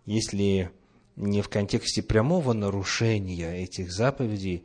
Если 0.06 0.70
не 1.16 1.42
в 1.42 1.48
контексте 1.48 2.04
прямого 2.04 2.52
нарушения 2.52 3.64
этих 3.64 3.90
заповедей, 3.90 4.62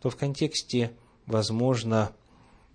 то 0.00 0.08
в 0.08 0.14
контексте, 0.14 0.92
возможно, 1.26 2.14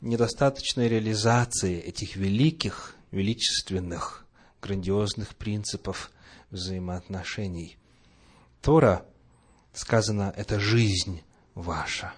недостаточной 0.02 0.88
реализации 0.88 1.80
этих 1.80 2.16
великих, 2.16 2.96
величественных, 3.12 4.26
грандиозных 4.62 5.36
принципов 5.36 6.12
взаимоотношений. 6.50 7.78
Тора, 8.62 9.06
сказано, 9.74 10.34
это 10.36 10.60
жизнь 10.60 11.22
ваша. 11.54 12.14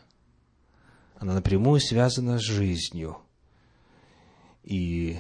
Она 1.15 1.34
напрямую 1.34 1.80
связана 1.80 2.38
с 2.38 2.43
жизнью. 2.43 3.17
И 4.63 5.19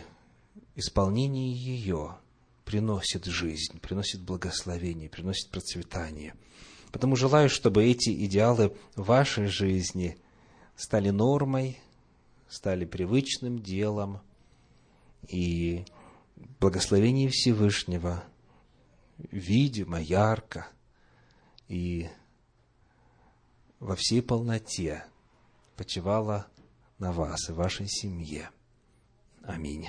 исполнение 0.75 1.51
ее 1.51 2.17
приносит 2.65 3.25
жизнь, 3.25 3.79
приносит 3.79 4.21
благословение, 4.21 5.09
приносит 5.09 5.49
процветание. 5.49 6.35
Потому 6.91 7.15
желаю, 7.15 7.49
чтобы 7.49 7.85
эти 7.85 8.09
идеалы 8.25 8.75
вашей 8.95 9.47
жизни 9.47 10.17
стали 10.75 11.09
нормой, 11.09 11.79
стали 12.49 12.85
привычным 12.85 13.59
делом, 13.59 14.21
и 15.27 15.85
благословение 16.59 17.29
Всевышнего 17.29 18.23
видимо, 19.17 19.99
ярко 19.99 20.67
и 21.67 22.09
во 23.79 23.95
всей 23.95 24.21
полноте 24.21 25.05
почивало 25.75 26.47
на 26.99 27.11
вас 27.11 27.49
и 27.49 27.53
вашей 27.53 27.87
семье. 27.87 28.49
Аминь. 29.43 29.87